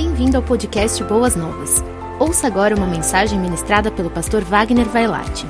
Bem-vindo 0.00 0.36
ao 0.36 0.42
podcast 0.44 1.02
Boas 1.02 1.34
Novas. 1.34 1.82
Ouça 2.20 2.46
agora 2.46 2.76
uma 2.76 2.86
mensagem 2.86 3.36
ministrada 3.36 3.90
pelo 3.90 4.08
pastor 4.08 4.44
Wagner 4.44 4.86
Vailate. 4.86 5.44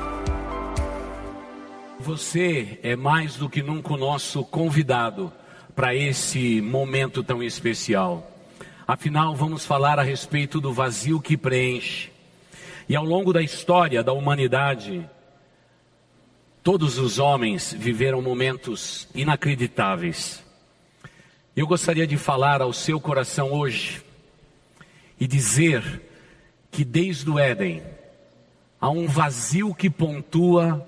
Você 2.01 2.79
é 2.83 2.97
mais 2.97 3.37
do 3.37 3.47
que 3.47 3.63
nunca 3.63 3.93
o 3.93 3.99
nosso 3.99 4.43
convidado 4.43 5.31
para 5.77 5.95
esse 5.95 6.63
momento 6.63 7.23
tão 7.23 7.43
especial. 7.43 8.27
Afinal, 8.87 9.37
vamos 9.37 9.67
falar 9.67 9.99
a 9.99 10.03
respeito 10.03 10.63
do 10.63 10.73
vazio 10.73 11.21
que 11.21 11.37
preenche. 11.37 12.11
E 12.89 12.97
ao 12.97 13.05
longo 13.05 13.35
da 13.35 13.43
história 13.43 14.03
da 14.03 14.15
humanidade, 14.15 15.07
todos 16.63 16.97
os 16.97 17.19
homens 17.19 17.77
viveram 17.79 18.23
momentos 18.23 19.09
inacreditáveis. 19.15 20.43
Eu 21.55 21.67
gostaria 21.67 22.07
de 22.07 22.17
falar 22.17 22.63
ao 22.63 22.73
seu 22.73 22.99
coração 22.99 23.53
hoje 23.53 24.08
e 25.21 25.27
dizer 25.27 26.03
que 26.71 26.85
desde 26.85 27.29
o 27.29 27.39
Éden 27.39 27.83
há 28.81 28.91
um 28.91 29.07
vazio 29.07 29.75
que 29.75 29.91
pontua 29.91 30.87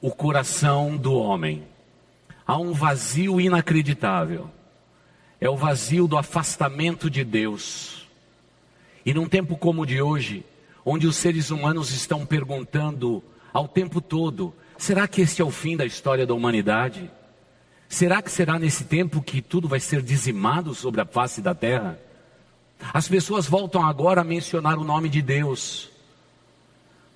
o 0.00 0.10
coração 0.10 0.96
do 0.96 1.14
homem. 1.14 1.64
Há 2.46 2.56
um 2.56 2.72
vazio 2.72 3.40
inacreditável. 3.40 4.50
É 5.40 5.48
o 5.48 5.56
vazio 5.56 6.06
do 6.06 6.16
afastamento 6.16 7.10
de 7.10 7.24
Deus. 7.24 8.06
E 9.04 9.12
num 9.12 9.28
tempo 9.28 9.56
como 9.56 9.82
o 9.82 9.86
de 9.86 10.00
hoje, 10.00 10.44
onde 10.84 11.06
os 11.06 11.16
seres 11.16 11.50
humanos 11.50 11.92
estão 11.92 12.24
perguntando 12.24 13.22
ao 13.52 13.68
tempo 13.68 14.00
todo: 14.00 14.54
será 14.78 15.06
que 15.06 15.20
este 15.20 15.42
é 15.42 15.44
o 15.44 15.50
fim 15.50 15.76
da 15.76 15.84
história 15.84 16.26
da 16.26 16.34
humanidade? 16.34 17.10
Será 17.88 18.20
que 18.20 18.30
será 18.30 18.58
nesse 18.58 18.84
tempo 18.84 19.22
que 19.22 19.40
tudo 19.40 19.68
vai 19.68 19.78
ser 19.78 20.02
dizimado 20.02 20.74
sobre 20.74 21.00
a 21.00 21.06
face 21.06 21.40
da 21.40 21.54
terra? 21.54 21.98
As 22.92 23.08
pessoas 23.08 23.46
voltam 23.46 23.84
agora 23.84 24.20
a 24.20 24.24
mencionar 24.24 24.78
o 24.78 24.84
nome 24.84 25.08
de 25.08 25.22
Deus. 25.22 25.90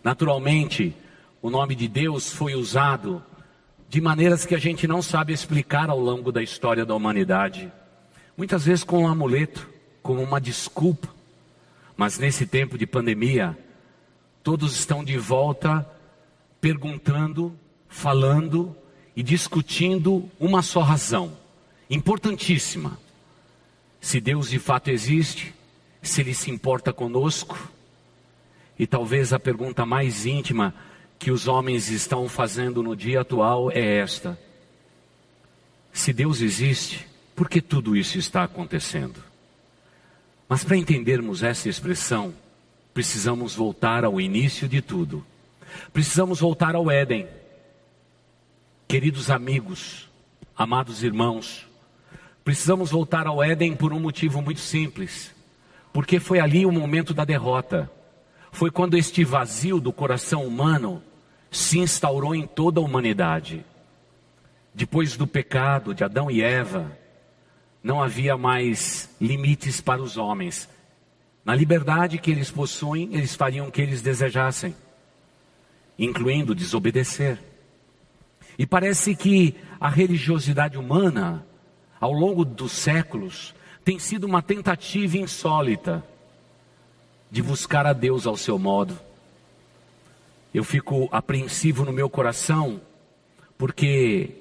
Naturalmente, 0.02 0.94
o 1.42 1.50
nome 1.50 1.75
de 1.75 1.89
Deus 1.89 2.33
foi 2.33 2.55
usado 2.55 3.22
de 3.89 4.00
maneiras 4.00 4.47
que 4.47 4.55
a 4.55 4.58
gente 4.58 4.86
não 4.86 5.02
sabe 5.02 5.33
explicar 5.33 5.91
ao 5.91 5.98
longo 5.98 6.30
da 6.30 6.42
história 6.42 6.86
da 6.86 6.94
humanidade. 6.94 7.70
Muitas 8.36 8.64
vezes 8.64 8.84
com 8.84 9.02
um 9.02 9.08
amuleto, 9.08 9.69
como 10.02 10.22
uma 10.22 10.41
desculpa. 10.41 11.08
Mas 11.97 12.19
nesse 12.19 12.47
tempo 12.47 12.78
de 12.78 12.86
pandemia, 12.86 13.58
todos 14.42 14.74
estão 14.78 15.05
de 15.05 15.19
volta 15.19 15.86
perguntando, 16.61 17.55
falando 17.89 18.77
e 19.17 19.22
discutindo 19.22 20.30
uma 20.39 20.62
só 20.62 20.80
razão, 20.80 21.33
importantíssima. 21.89 22.98
Se 24.01 24.20
Deus 24.20 24.48
de 24.51 24.59
fato 24.59 24.91
existe, 24.91 25.55
se 26.03 26.20
Ele 26.20 26.34
se 26.34 26.51
importa 26.51 26.93
conosco, 26.93 27.70
e 28.79 28.87
talvez 28.87 29.33
a 29.33 29.39
pergunta 29.39 29.84
mais 29.84 30.25
íntima 30.25 30.75
que 31.19 31.31
os 31.31 31.47
homens 31.47 31.91
estão 31.91 32.27
fazendo 32.29 32.83
no 32.83 32.97
dia 32.97 33.20
atual 33.20 33.70
é 33.70 33.98
esta: 33.98 34.39
se 35.92 36.12
Deus 36.12 36.41
existe, 36.41 37.07
por 37.37 37.48
que 37.48 37.61
tudo 37.61 37.95
isso 37.95 38.19
está 38.19 38.42
acontecendo? 38.42 39.23
Mas 40.48 40.64
para 40.64 40.77
entendermos 40.77 41.42
essa 41.42 41.69
expressão, 41.69 42.35
precisamos 42.95 43.55
voltar 43.55 44.05
ao 44.05 44.20
início 44.20 44.67
de 44.67 44.81
tudo. 44.81 45.25
Precisamos 45.92 46.41
voltar 46.41 46.75
ao 46.75 46.91
Éden. 46.91 47.29
Queridos 48.89 49.31
amigos, 49.31 50.09
amados 50.57 51.05
irmãos, 51.05 51.69
precisamos 52.51 52.91
voltar 52.91 53.29
ao 53.29 53.41
Éden 53.41 53.77
por 53.77 53.93
um 53.93 54.01
motivo 54.01 54.43
muito 54.43 54.59
simples. 54.59 55.33
Porque 55.93 56.19
foi 56.19 56.41
ali 56.41 56.67
o 56.67 56.73
momento 56.73 57.15
da 57.15 57.25
derrota. 57.25 57.89
Foi 58.51 58.73
quando 58.73 58.97
este 58.97 59.23
vazio 59.23 59.81
do 59.81 59.92
coração 59.92 60.45
humano 60.45 61.01
se 61.48 61.79
instaurou 61.79 62.35
em 62.35 62.45
toda 62.48 62.80
a 62.80 62.83
humanidade. 62.83 63.64
Depois 64.74 65.17
do 65.17 65.29
pecado 65.29 65.95
de 65.95 66.02
Adão 66.02 66.29
e 66.29 66.42
Eva, 66.42 66.91
não 67.85 68.02
havia 68.02 68.36
mais 68.36 69.08
limites 69.20 69.80
para 69.80 70.03
os 70.03 70.17
homens. 70.17 70.69
Na 71.45 71.55
liberdade 71.55 72.19
que 72.19 72.33
eles 72.33 72.51
possuem, 72.51 73.11
eles 73.13 73.36
fariam 73.36 73.69
o 73.69 73.70
que 73.70 73.80
eles 73.80 74.03
desejassem, 74.03 74.74
incluindo 75.97 76.53
desobedecer. 76.53 77.39
E 78.58 78.67
parece 78.67 79.14
que 79.14 79.55
a 79.80 79.89
religiosidade 79.89 80.77
humana, 80.77 81.47
ao 82.00 82.12
longo 82.12 82.44
dos 82.44 82.72
séculos, 82.72 83.55
tem 83.84 83.98
sido 83.98 84.24
uma 84.24 84.40
tentativa 84.40 85.18
insólita 85.18 86.05
de 87.30 87.42
buscar 87.42 87.86
a 87.86 87.92
Deus 87.92 88.27
ao 88.27 88.36
seu 88.36 88.58
modo. 88.58 88.98
Eu 90.52 90.64
fico 90.64 91.08
apreensivo 91.12 91.84
no 91.84 91.92
meu 91.92 92.08
coração, 92.08 92.80
porque 93.58 94.34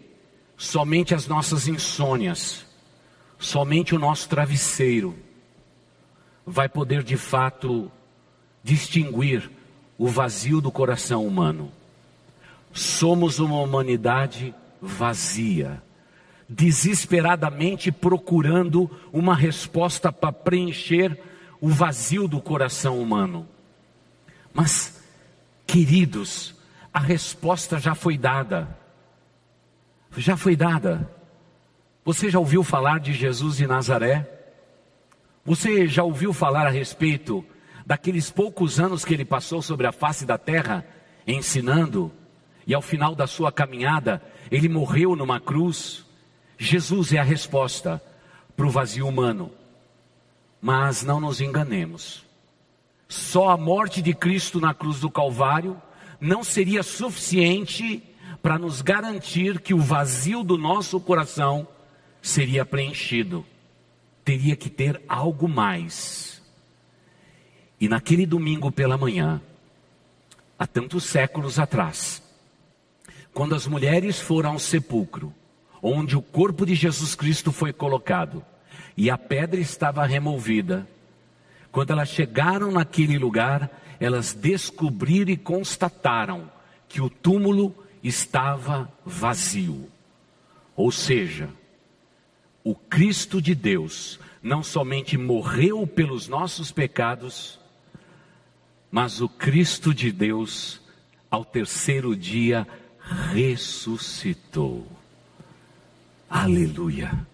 somente 0.57 1.13
as 1.13 1.27
nossas 1.27 1.67
insônias, 1.67 2.65
somente 3.37 3.93
o 3.93 3.99
nosso 3.99 4.27
travesseiro, 4.27 5.15
vai 6.45 6.67
poder 6.67 7.03
de 7.03 7.15
fato 7.15 7.91
distinguir 8.63 9.49
o 9.97 10.07
vazio 10.07 10.61
do 10.61 10.71
coração 10.71 11.25
humano. 11.25 11.71
Somos 12.73 13.39
uma 13.39 13.59
humanidade 13.59 14.53
vazia, 14.81 15.81
desesperadamente 16.49 17.91
procurando 17.91 18.89
uma 19.13 19.35
resposta 19.35 20.11
para 20.11 20.33
preencher 20.33 21.17
o 21.61 21.69
vazio 21.69 22.27
do 22.27 22.41
coração 22.41 22.99
humano. 22.99 23.47
Mas, 24.53 25.01
queridos, 25.67 26.55
a 26.91 26.99
resposta 26.99 27.79
já 27.79 27.93
foi 27.93 28.17
dada. 28.17 28.75
Já 30.17 30.35
foi 30.35 30.55
dada. 30.55 31.09
Você 32.03 32.29
já 32.29 32.39
ouviu 32.39 32.63
falar 32.63 32.99
de 32.99 33.13
Jesus 33.13 33.57
de 33.57 33.67
Nazaré? 33.67 34.27
Você 35.45 35.87
já 35.87 36.03
ouviu 36.03 36.33
falar 36.33 36.65
a 36.65 36.71
respeito 36.71 37.45
daqueles 37.85 38.31
poucos 38.31 38.79
anos 38.79 39.05
que 39.05 39.13
ele 39.13 39.25
passou 39.25 39.61
sobre 39.61 39.85
a 39.85 39.91
face 39.91 40.25
da 40.25 40.37
terra 40.37 40.83
ensinando? 41.27 42.11
e 42.69 42.73
ao 42.75 42.83
final 42.83 43.15
da 43.15 43.25
sua 43.25 43.51
caminhada, 43.51 44.21
ele 44.51 44.69
morreu 44.69 45.15
numa 45.15 45.39
cruz. 45.39 46.05
Jesus 46.61 47.13
é 47.13 47.17
a 47.17 47.23
resposta 47.23 48.03
para 48.55 48.67
o 48.67 48.69
vazio 48.69 49.07
humano. 49.07 49.49
Mas 50.61 51.03
não 51.03 51.21
nos 51.21 51.39
enganemos. 51.39 52.25
Só 53.07 53.49
a 53.49 53.57
morte 53.57 54.01
de 54.01 54.13
Cristo 54.13 54.59
na 54.59 54.73
cruz 54.73 54.99
do 54.99 55.09
Calvário 55.09 55.81
não 56.19 56.43
seria 56.43 56.83
suficiente 56.83 58.03
para 58.43 58.59
nos 58.59 58.81
garantir 58.81 59.61
que 59.61 59.73
o 59.73 59.79
vazio 59.79 60.43
do 60.43 60.57
nosso 60.57 60.99
coração 60.99 61.65
seria 62.21 62.65
preenchido. 62.65 63.45
Teria 64.25 64.55
que 64.57 64.69
ter 64.69 65.01
algo 65.07 65.47
mais. 65.47 66.41
E 67.79 67.87
naquele 67.87 68.25
domingo 68.25 68.69
pela 68.69 68.97
manhã, 68.97 69.41
há 70.57 70.67
tantos 70.67 71.05
séculos 71.05 71.57
atrás, 71.57 72.21
quando 73.33 73.55
as 73.55 73.65
mulheres 73.65 74.19
foram 74.19 74.51
ao 74.51 74.59
sepulcro, 74.59 75.33
onde 75.81 76.15
o 76.15 76.21
corpo 76.21 76.65
de 76.65 76.75
Jesus 76.75 77.15
Cristo 77.15 77.51
foi 77.51 77.71
colocado, 77.73 78.43
e 78.95 79.09
a 79.09 79.17
pedra 79.17 79.59
estava 79.59 80.05
removida, 80.05 80.87
quando 81.71 81.91
elas 81.91 82.09
chegaram 82.09 82.71
naquele 82.71 83.17
lugar, 83.17 83.69
elas 83.99 84.33
descobriram 84.33 85.31
e 85.31 85.37
constataram 85.37 86.51
que 86.87 87.01
o 87.01 87.09
túmulo 87.09 87.75
estava 88.03 88.91
vazio. 89.05 89.89
Ou 90.75 90.91
seja, 90.91 91.49
o 92.63 92.73
Cristo 92.73 93.41
de 93.41 93.53
Deus 93.53 94.19
não 94.41 94.63
somente 94.63 95.17
morreu 95.17 95.85
pelos 95.85 96.27
nossos 96.27 96.71
pecados, 96.71 97.59
mas 98.89 99.21
o 99.21 99.29
Cristo 99.29 99.93
de 99.93 100.11
Deus, 100.11 100.81
ao 101.29 101.45
terceiro 101.45 102.15
dia, 102.15 102.67
ressuscitou. 103.31 104.98
Aleluia. 106.29 107.27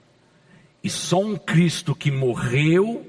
E 0.81 0.89
só 0.89 1.19
um 1.19 1.35
Cristo 1.35 1.93
que 1.93 2.09
morreu 2.09 3.05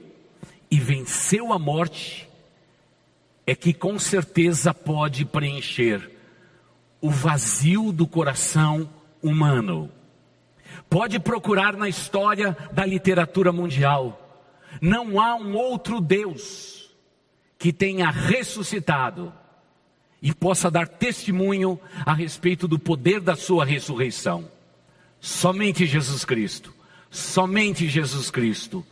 e 0.70 0.80
venceu 0.80 1.52
a 1.52 1.58
morte 1.58 2.28
é 3.46 3.54
que 3.54 3.72
com 3.72 3.98
certeza 3.98 4.74
pode 4.74 5.24
preencher 5.24 6.10
o 7.00 7.08
vazio 7.10 7.92
do 7.92 8.06
coração 8.06 8.88
humano. 9.22 9.90
Pode 10.90 11.20
procurar 11.20 11.76
na 11.76 11.88
história 11.88 12.56
da 12.72 12.84
literatura 12.84 13.52
mundial. 13.52 14.22
Não 14.80 15.20
há 15.20 15.36
um 15.36 15.54
outro 15.54 16.00
Deus 16.00 16.90
que 17.58 17.72
tenha 17.72 18.10
ressuscitado 18.10 19.32
e 20.20 20.34
possa 20.34 20.70
dar 20.70 20.88
testemunho 20.88 21.78
a 22.04 22.12
respeito 22.12 22.66
do 22.66 22.78
poder 22.78 23.20
da 23.20 23.36
sua 23.36 23.64
ressurreição. 23.64 24.55
Somente 25.20 25.86
Jesus 25.86 26.24
Cristo, 26.24 26.72
somente 27.10 27.88
Jesus 27.88 28.30
Cristo. 28.30 28.84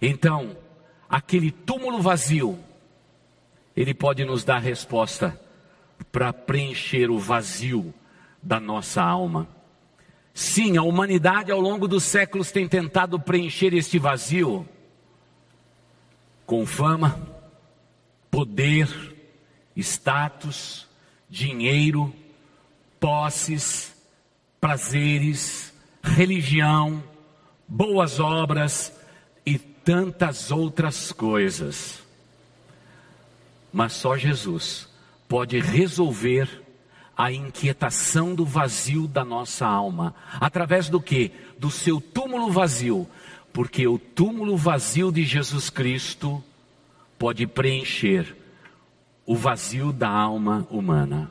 Então, 0.00 0.56
aquele 1.08 1.50
túmulo 1.50 2.00
vazio, 2.00 2.58
ele 3.76 3.94
pode 3.94 4.24
nos 4.24 4.44
dar 4.44 4.58
resposta 4.58 5.38
para 6.10 6.32
preencher 6.32 7.10
o 7.10 7.18
vazio 7.18 7.92
da 8.42 8.60
nossa 8.60 9.02
alma. 9.02 9.48
Sim, 10.32 10.76
a 10.76 10.82
humanidade 10.82 11.52
ao 11.52 11.60
longo 11.60 11.86
dos 11.86 12.04
séculos 12.04 12.50
tem 12.50 12.68
tentado 12.68 13.18
preencher 13.20 13.72
este 13.72 13.98
vazio 13.98 14.68
com 16.44 16.66
fama, 16.66 17.18
poder, 18.30 19.14
status, 19.76 20.86
dinheiro, 21.30 22.12
posses, 23.00 23.93
prazeres, 24.64 25.74
religião, 26.02 27.04
boas 27.68 28.18
obras 28.18 28.98
e 29.44 29.58
tantas 29.58 30.50
outras 30.50 31.12
coisas. 31.12 32.02
Mas 33.70 33.92
só 33.92 34.16
Jesus 34.16 34.88
pode 35.28 35.60
resolver 35.60 36.48
a 37.14 37.30
inquietação 37.30 38.34
do 38.34 38.46
vazio 38.46 39.06
da 39.06 39.22
nossa 39.22 39.66
alma. 39.66 40.14
Através 40.40 40.88
do 40.88 40.98
que? 40.98 41.30
Do 41.58 41.70
seu 41.70 42.00
túmulo 42.00 42.50
vazio. 42.50 43.06
Porque 43.52 43.86
o 43.86 43.98
túmulo 43.98 44.56
vazio 44.56 45.12
de 45.12 45.24
Jesus 45.24 45.68
Cristo 45.68 46.42
pode 47.18 47.46
preencher 47.46 48.34
o 49.26 49.36
vazio 49.36 49.92
da 49.92 50.08
alma 50.08 50.66
humana. 50.70 51.30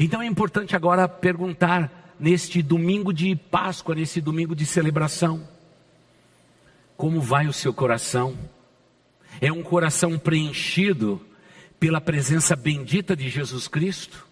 Então 0.00 0.22
é 0.22 0.26
importante 0.26 0.74
agora 0.74 1.06
perguntar 1.06 2.07
neste 2.18 2.62
domingo 2.62 3.12
de 3.12 3.34
Páscoa, 3.36 3.94
nesse 3.94 4.20
domingo 4.20 4.54
de 4.54 4.66
celebração, 4.66 5.46
como 6.96 7.20
vai 7.20 7.46
o 7.46 7.52
seu 7.52 7.72
coração? 7.72 8.36
É 9.40 9.52
um 9.52 9.62
coração 9.62 10.18
preenchido 10.18 11.20
pela 11.78 12.00
presença 12.00 12.56
bendita 12.56 13.14
de 13.14 13.28
Jesus 13.28 13.68
Cristo? 13.68 14.26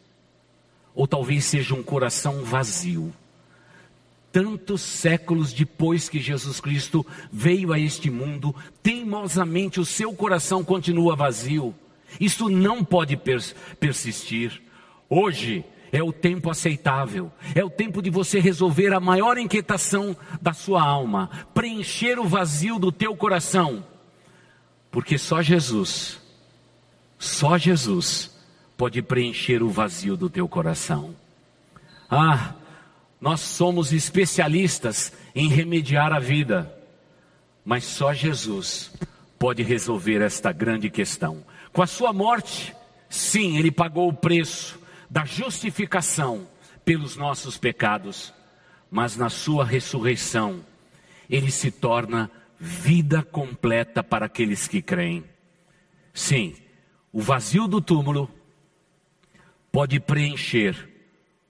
Ou 0.94 1.06
talvez 1.06 1.44
seja 1.44 1.74
um 1.74 1.82
coração 1.82 2.42
vazio? 2.42 3.12
Tantos 4.32 4.82
séculos 4.82 5.52
depois 5.52 6.08
que 6.08 6.18
Jesus 6.18 6.60
Cristo 6.60 7.06
veio 7.32 7.72
a 7.72 7.78
este 7.78 8.10
mundo, 8.10 8.54
teimosamente 8.82 9.78
o 9.78 9.84
seu 9.84 10.12
coração 10.12 10.64
continua 10.64 11.14
vazio. 11.14 11.74
Isso 12.20 12.48
não 12.48 12.84
pode 12.84 13.18
persistir. 13.78 14.60
Hoje 15.08 15.64
é 15.92 16.02
o 16.02 16.12
tempo 16.12 16.50
aceitável, 16.50 17.30
é 17.54 17.64
o 17.64 17.70
tempo 17.70 18.02
de 18.02 18.10
você 18.10 18.40
resolver 18.40 18.92
a 18.92 19.00
maior 19.00 19.38
inquietação 19.38 20.16
da 20.40 20.52
sua 20.52 20.82
alma, 20.82 21.30
preencher 21.54 22.18
o 22.18 22.24
vazio 22.24 22.78
do 22.78 22.90
teu 22.90 23.16
coração, 23.16 23.84
porque 24.90 25.18
só 25.18 25.42
Jesus, 25.42 26.20
só 27.18 27.56
Jesus 27.56 28.34
pode 28.76 29.00
preencher 29.02 29.62
o 29.62 29.70
vazio 29.70 30.16
do 30.16 30.28
teu 30.28 30.48
coração. 30.48 31.14
Ah, 32.10 32.54
nós 33.20 33.40
somos 33.40 33.92
especialistas 33.92 35.12
em 35.34 35.48
remediar 35.48 36.12
a 36.12 36.18
vida, 36.18 36.72
mas 37.64 37.84
só 37.84 38.12
Jesus 38.12 38.92
pode 39.38 39.62
resolver 39.62 40.20
esta 40.22 40.52
grande 40.52 40.90
questão. 40.90 41.44
Com 41.72 41.82
a 41.82 41.86
sua 41.86 42.12
morte, 42.12 42.74
sim, 43.08 43.56
ele 43.58 43.70
pagou 43.70 44.08
o 44.08 44.14
preço 44.14 44.78
da 45.10 45.24
justificação 45.24 46.46
pelos 46.84 47.16
nossos 47.16 47.58
pecados, 47.58 48.32
mas 48.90 49.16
na 49.16 49.28
sua 49.28 49.64
ressurreição, 49.64 50.64
ele 51.28 51.50
se 51.50 51.70
torna 51.70 52.30
vida 52.58 53.22
completa 53.22 54.02
para 54.02 54.26
aqueles 54.26 54.68
que 54.68 54.80
creem. 54.80 55.24
Sim, 56.14 56.54
o 57.12 57.20
vazio 57.20 57.66
do 57.66 57.80
túmulo 57.80 58.30
pode 59.70 60.00
preencher 60.00 60.88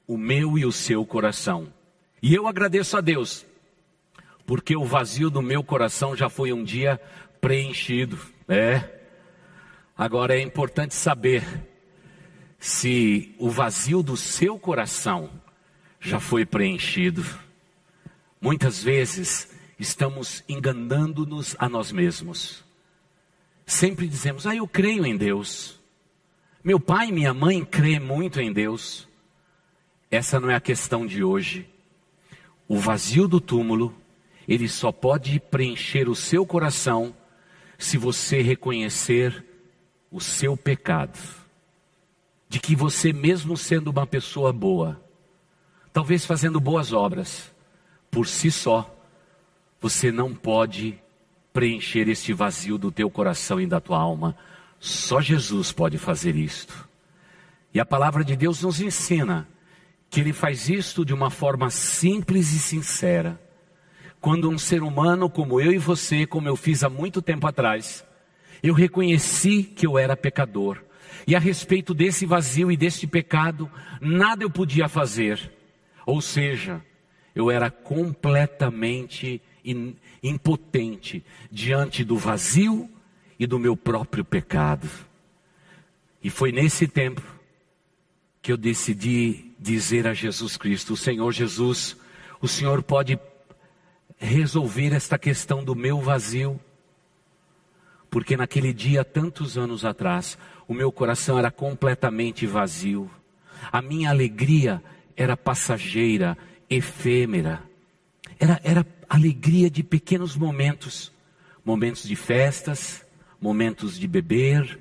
o 0.06 0.16
meu 0.16 0.58
e 0.58 0.64
o 0.64 0.72
seu 0.72 1.04
coração. 1.04 1.72
E 2.22 2.34
eu 2.34 2.46
agradeço 2.46 2.96
a 2.96 3.00
Deus, 3.00 3.46
porque 4.46 4.76
o 4.76 4.84
vazio 4.84 5.30
do 5.30 5.42
meu 5.42 5.62
coração 5.62 6.16
já 6.16 6.28
foi 6.28 6.52
um 6.52 6.64
dia 6.64 7.00
preenchido. 7.40 8.18
É. 8.48 8.82
Agora 9.96 10.36
é 10.36 10.40
importante 10.40 10.94
saber 10.94 11.44
se 12.66 13.32
o 13.38 13.48
vazio 13.48 14.02
do 14.02 14.16
seu 14.16 14.58
coração 14.58 15.30
já 16.00 16.18
foi 16.18 16.44
preenchido. 16.44 17.24
Muitas 18.40 18.82
vezes 18.82 19.54
estamos 19.78 20.42
enganando-nos 20.48 21.54
a 21.60 21.68
nós 21.68 21.92
mesmos. 21.92 22.64
Sempre 23.64 24.08
dizemos: 24.08 24.48
"Ah, 24.48 24.56
eu 24.56 24.66
creio 24.66 25.06
em 25.06 25.16
Deus". 25.16 25.80
Meu 26.62 26.80
pai 26.80 27.10
e 27.10 27.12
minha 27.12 27.32
mãe 27.32 27.64
creem 27.64 28.00
muito 28.00 28.40
em 28.40 28.52
Deus. 28.52 29.06
Essa 30.10 30.40
não 30.40 30.50
é 30.50 30.56
a 30.56 30.60
questão 30.60 31.06
de 31.06 31.22
hoje. 31.22 31.68
O 32.66 32.80
vazio 32.80 33.28
do 33.28 33.40
túmulo, 33.40 33.94
ele 34.48 34.68
só 34.68 34.90
pode 34.90 35.38
preencher 35.38 36.08
o 36.08 36.16
seu 36.16 36.44
coração 36.44 37.14
se 37.78 37.96
você 37.96 38.42
reconhecer 38.42 39.44
o 40.10 40.20
seu 40.20 40.56
pecado 40.56 41.45
de 42.48 42.60
que 42.60 42.76
você, 42.76 43.12
mesmo 43.12 43.56
sendo 43.56 43.90
uma 43.90 44.06
pessoa 44.06 44.52
boa, 44.52 45.00
talvez 45.92 46.24
fazendo 46.24 46.60
boas 46.60 46.92
obras, 46.92 47.52
por 48.10 48.26
si 48.26 48.50
só, 48.50 48.94
você 49.80 50.10
não 50.10 50.34
pode 50.34 50.98
preencher 51.52 52.08
este 52.08 52.32
vazio 52.32 52.76
do 52.76 52.92
teu 52.92 53.10
coração 53.10 53.60
e 53.60 53.66
da 53.66 53.80
tua 53.80 53.98
alma. 53.98 54.36
Só 54.78 55.20
Jesus 55.20 55.72
pode 55.72 55.98
fazer 55.98 56.36
isto. 56.36 56.86
E 57.72 57.80
a 57.80 57.84
palavra 57.84 58.24
de 58.24 58.36
Deus 58.36 58.62
nos 58.62 58.80
ensina 58.80 59.48
que 60.08 60.20
ele 60.20 60.32
faz 60.32 60.68
isto 60.68 61.04
de 61.04 61.12
uma 61.12 61.30
forma 61.30 61.70
simples 61.70 62.52
e 62.52 62.58
sincera. 62.58 63.40
Quando 64.20 64.48
um 64.48 64.58
ser 64.58 64.82
humano 64.82 65.28
como 65.28 65.60
eu 65.60 65.72
e 65.72 65.78
você, 65.78 66.26
como 66.26 66.48
eu 66.48 66.56
fiz 66.56 66.82
há 66.82 66.88
muito 66.88 67.20
tempo 67.20 67.46
atrás, 67.46 68.04
eu 68.62 68.74
reconheci 68.74 69.62
que 69.62 69.86
eu 69.86 69.98
era 69.98 70.16
pecador. 70.16 70.82
E 71.26 71.34
a 71.34 71.38
respeito 71.38 71.92
desse 71.92 72.24
vazio 72.24 72.70
e 72.70 72.76
deste 72.76 73.06
pecado, 73.06 73.70
nada 74.00 74.44
eu 74.44 74.50
podia 74.50 74.88
fazer. 74.88 75.50
Ou 76.06 76.20
seja, 76.20 76.80
eu 77.34 77.50
era 77.50 77.70
completamente 77.70 79.42
impotente 80.22 81.24
diante 81.50 82.04
do 82.04 82.16
vazio 82.16 82.88
e 83.38 83.46
do 83.46 83.58
meu 83.58 83.76
próprio 83.76 84.24
pecado. 84.24 84.88
E 86.22 86.30
foi 86.30 86.52
nesse 86.52 86.86
tempo 86.86 87.22
que 88.40 88.52
eu 88.52 88.56
decidi 88.56 89.52
dizer 89.58 90.06
a 90.06 90.14
Jesus 90.14 90.56
Cristo: 90.56 90.96
Senhor 90.96 91.32
Jesus, 91.32 91.96
o 92.40 92.46
Senhor 92.46 92.82
pode 92.82 93.18
resolver 94.16 94.94
esta 94.94 95.18
questão 95.18 95.64
do 95.64 95.74
meu 95.74 96.00
vazio. 96.00 96.60
Porque 98.16 98.34
naquele 98.34 98.72
dia, 98.72 99.04
tantos 99.04 99.58
anos 99.58 99.84
atrás, 99.84 100.38
o 100.66 100.72
meu 100.72 100.90
coração 100.90 101.38
era 101.38 101.50
completamente 101.50 102.46
vazio. 102.46 103.10
A 103.70 103.82
minha 103.82 104.08
alegria 104.08 104.82
era 105.14 105.36
passageira, 105.36 106.34
efêmera. 106.70 107.62
Era, 108.40 108.58
era 108.64 108.86
alegria 109.06 109.68
de 109.68 109.82
pequenos 109.82 110.34
momentos. 110.34 111.12
Momentos 111.62 112.04
de 112.04 112.16
festas, 112.16 113.04
momentos 113.38 113.98
de 113.98 114.08
beber, 114.08 114.80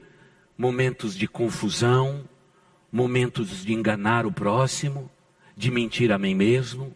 momentos 0.57 1.13
de 1.13 1.27
confusão, 1.27 2.23
momentos 2.89 3.65
de 3.65 3.73
enganar 3.73 4.25
o 4.25 4.31
próximo, 4.31 5.11
de 5.57 5.69
mentir 5.69 6.13
a 6.13 6.17
mim 6.17 6.35
mesmo. 6.35 6.95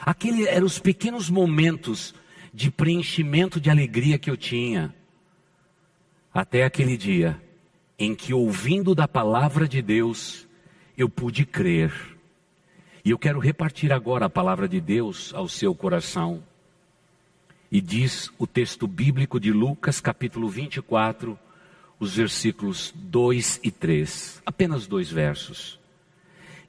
Aqueles 0.00 0.48
eram 0.48 0.66
os 0.66 0.80
pequenos 0.80 1.30
momentos 1.30 2.12
de 2.52 2.72
preenchimento 2.72 3.60
de 3.60 3.70
alegria 3.70 4.18
que 4.18 4.28
eu 4.28 4.36
tinha. 4.36 4.92
Até 6.36 6.64
aquele 6.64 6.98
dia 6.98 7.40
em 7.98 8.14
que, 8.14 8.34
ouvindo 8.34 8.94
da 8.94 9.08
palavra 9.08 9.66
de 9.66 9.80
Deus, 9.80 10.46
eu 10.94 11.08
pude 11.08 11.46
crer. 11.46 11.90
E 13.02 13.08
eu 13.08 13.18
quero 13.18 13.38
repartir 13.38 13.90
agora 13.90 14.26
a 14.26 14.28
palavra 14.28 14.68
de 14.68 14.78
Deus 14.78 15.32
ao 15.32 15.48
seu 15.48 15.74
coração. 15.74 16.44
E 17.72 17.80
diz 17.80 18.30
o 18.36 18.46
texto 18.46 18.86
bíblico 18.86 19.40
de 19.40 19.50
Lucas, 19.50 19.98
capítulo 19.98 20.46
24, 20.46 21.38
os 21.98 22.16
versículos 22.16 22.92
2 22.94 23.60
e 23.62 23.70
3. 23.70 24.42
Apenas 24.44 24.86
dois 24.86 25.10
versos. 25.10 25.80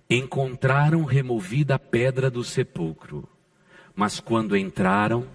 Encontraram 0.09 1.03
removida 1.03 1.75
a 1.75 1.79
pedra 1.79 2.31
do 2.31 2.41
sepulcro, 2.41 3.27
mas 3.93 4.21
quando 4.21 4.55
entraram, 4.55 5.27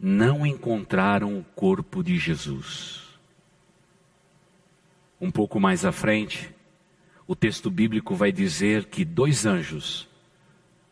não 0.00 0.46
encontraram 0.46 1.38
o 1.38 1.44
corpo 1.54 2.02
de 2.02 2.16
Jesus. 2.16 3.09
Um 5.20 5.30
pouco 5.30 5.60
mais 5.60 5.84
à 5.84 5.92
frente, 5.92 6.50
o 7.26 7.36
texto 7.36 7.70
bíblico 7.70 8.14
vai 8.14 8.32
dizer 8.32 8.86
que 8.86 9.04
dois 9.04 9.44
anjos 9.44 10.08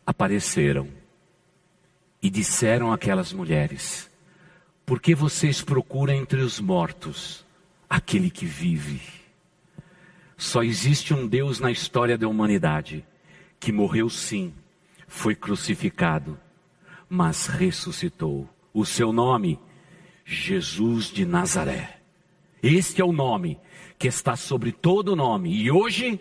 apareceram 0.05 0.87
e 2.21 2.29
disseram 2.29 2.91
àquelas 2.91 3.33
mulheres: 3.33 4.09
Porque 4.85 5.15
vocês 5.15 5.61
procuram 5.61 6.13
entre 6.13 6.41
os 6.41 6.59
mortos 6.59 7.45
aquele 7.89 8.29
que 8.29 8.45
vive. 8.45 9.01
Só 10.37 10.63
existe 10.63 11.13
um 11.13 11.27
Deus 11.27 11.59
na 11.59 11.71
história 11.71 12.17
da 12.17 12.27
humanidade 12.27 13.05
que 13.59 13.71
morreu 13.71 14.09
sim, 14.09 14.53
foi 15.07 15.35
crucificado, 15.35 16.39
mas 17.09 17.47
ressuscitou. 17.47 18.47
O 18.73 18.85
seu 18.85 19.11
nome, 19.11 19.59
Jesus 20.23 21.07
de 21.07 21.25
Nazaré. 21.25 21.98
Este 22.61 23.01
é 23.01 23.05
o 23.05 23.11
nome 23.13 23.57
que 23.97 24.07
está 24.07 24.35
sobre 24.35 24.71
todo 24.71 25.15
nome 25.15 25.53
e 25.53 25.71
hoje 25.71 26.19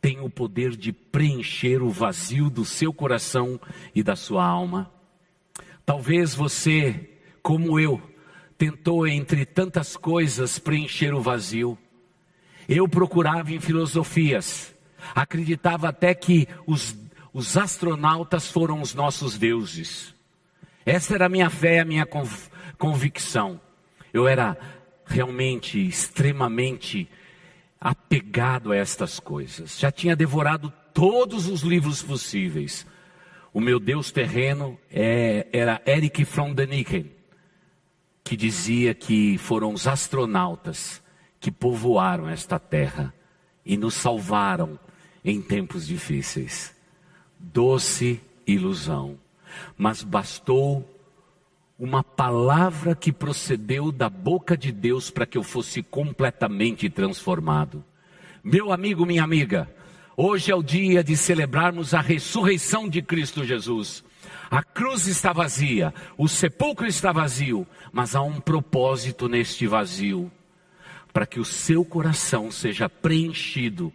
tem 0.00 0.20
o 0.20 0.30
poder 0.30 0.74
de 0.74 0.92
preencher 0.92 1.82
o 1.82 1.90
vazio 1.90 2.48
do 2.48 2.64
seu 2.64 2.92
coração 2.92 3.60
e 3.94 4.02
da 4.02 4.16
sua 4.16 4.44
alma. 4.44 4.90
Talvez 5.84 6.34
você, 6.34 7.10
como 7.42 7.78
eu, 7.78 8.00
tentou 8.56 9.06
entre 9.06 9.44
tantas 9.44 9.96
coisas 9.96 10.58
preencher 10.58 11.12
o 11.12 11.20
vazio. 11.20 11.76
Eu 12.68 12.88
procurava 12.88 13.52
em 13.52 13.60
filosofias, 13.60 14.74
acreditava 15.14 15.88
até 15.88 16.14
que 16.14 16.48
os, 16.66 16.96
os 17.32 17.56
astronautas 17.56 18.50
foram 18.50 18.80
os 18.80 18.94
nossos 18.94 19.36
deuses. 19.36 20.14
Essa 20.86 21.14
era 21.14 21.26
a 21.26 21.28
minha 21.28 21.50
fé, 21.50 21.80
a 21.80 21.84
minha 21.84 22.06
convicção. 22.78 23.60
Eu 24.12 24.26
era 24.26 24.56
realmente 25.10 25.78
extremamente 25.78 27.08
apegado 27.80 28.70
a 28.70 28.76
estas 28.76 29.18
coisas. 29.18 29.78
Já 29.78 29.90
tinha 29.90 30.14
devorado 30.14 30.72
todos 30.94 31.48
os 31.48 31.62
livros 31.62 32.02
possíveis. 32.02 32.86
O 33.52 33.60
meu 33.60 33.80
Deus 33.80 34.12
terreno 34.12 34.78
é, 34.90 35.48
era 35.52 35.82
Eric 35.84 36.22
von 36.24 36.54
däniken, 36.54 37.10
que 38.22 38.36
dizia 38.36 38.94
que 38.94 39.36
foram 39.38 39.72
os 39.72 39.88
astronautas 39.88 41.02
que 41.40 41.50
povoaram 41.50 42.28
esta 42.28 42.58
terra 42.58 43.12
e 43.66 43.76
nos 43.76 43.94
salvaram 43.94 44.78
em 45.24 45.42
tempos 45.42 45.86
difíceis. 45.86 46.74
Doce 47.38 48.20
ilusão. 48.46 49.18
Mas 49.76 50.04
bastou 50.04 50.88
uma 51.80 52.04
palavra 52.04 52.94
que 52.94 53.10
procedeu 53.10 53.90
da 53.90 54.10
boca 54.10 54.54
de 54.54 54.70
Deus 54.70 55.10
para 55.10 55.24
que 55.24 55.38
eu 55.38 55.42
fosse 55.42 55.82
completamente 55.82 56.90
transformado. 56.90 57.82
Meu 58.44 58.70
amigo, 58.70 59.06
minha 59.06 59.24
amiga, 59.24 59.66
hoje 60.14 60.52
é 60.52 60.54
o 60.54 60.62
dia 60.62 61.02
de 61.02 61.16
celebrarmos 61.16 61.94
a 61.94 62.02
ressurreição 62.02 62.86
de 62.86 63.00
Cristo 63.00 63.46
Jesus. 63.46 64.04
A 64.50 64.62
cruz 64.62 65.06
está 65.06 65.32
vazia, 65.32 65.94
o 66.18 66.28
sepulcro 66.28 66.86
está 66.86 67.12
vazio, 67.12 67.66
mas 67.90 68.14
há 68.14 68.20
um 68.20 68.38
propósito 68.38 69.26
neste 69.26 69.66
vazio 69.66 70.30
para 71.14 71.24
que 71.24 71.40
o 71.40 71.46
seu 71.46 71.82
coração 71.82 72.50
seja 72.50 72.90
preenchido 72.90 73.90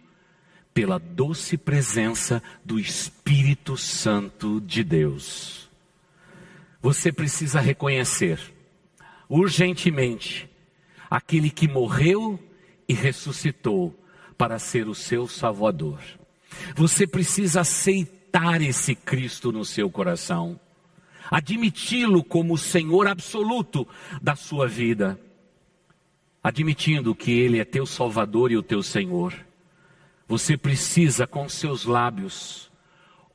pela 0.74 0.98
doce 0.98 1.56
presença 1.56 2.42
do 2.64 2.80
Espírito 2.80 3.76
Santo 3.76 4.60
de 4.60 4.82
Deus 4.82 5.65
você 6.86 7.10
precisa 7.10 7.58
reconhecer 7.58 8.38
urgentemente 9.28 10.48
aquele 11.10 11.50
que 11.50 11.66
morreu 11.66 12.38
e 12.88 12.94
ressuscitou 12.94 13.92
para 14.38 14.56
ser 14.60 14.86
o 14.86 14.94
seu 14.94 15.26
Salvador. 15.26 15.98
Você 16.76 17.04
precisa 17.04 17.62
aceitar 17.62 18.62
esse 18.62 18.94
Cristo 18.94 19.50
no 19.50 19.64
seu 19.64 19.90
coração, 19.90 20.60
admiti-lo 21.28 22.22
como 22.22 22.54
o 22.54 22.58
Senhor 22.58 23.08
absoluto 23.08 23.84
da 24.22 24.36
sua 24.36 24.68
vida, 24.68 25.18
admitindo 26.40 27.16
que 27.16 27.32
Ele 27.32 27.58
é 27.58 27.64
teu 27.64 27.84
Salvador 27.84 28.52
e 28.52 28.56
o 28.56 28.62
teu 28.62 28.80
Senhor. 28.80 29.34
Você 30.28 30.56
precisa, 30.56 31.26
com 31.26 31.48
seus 31.48 31.84
lábios, 31.84 32.70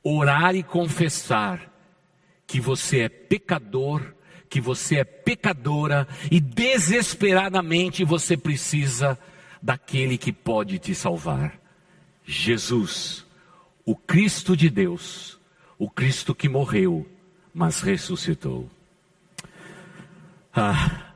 orar 0.02 0.56
e 0.56 0.64
confessar 0.64 1.70
que 2.52 2.60
você 2.60 3.04
é 3.04 3.08
pecador, 3.08 4.14
que 4.50 4.60
você 4.60 4.98
é 4.98 5.04
pecadora 5.06 6.06
e 6.30 6.42
desesperadamente 6.42 8.04
você 8.04 8.36
precisa 8.36 9.18
daquele 9.62 10.18
que 10.18 10.34
pode 10.34 10.78
te 10.78 10.94
salvar. 10.94 11.58
Jesus, 12.26 13.26
o 13.86 13.96
Cristo 13.96 14.58
de 14.58 14.70
Deus, 14.70 15.40
o 15.80 15.90
Cristo 15.90 16.36
que 16.36 16.50
morreu, 16.50 17.10
mas 17.54 17.80
ressuscitou. 17.80 18.70
Ah, 20.54 21.14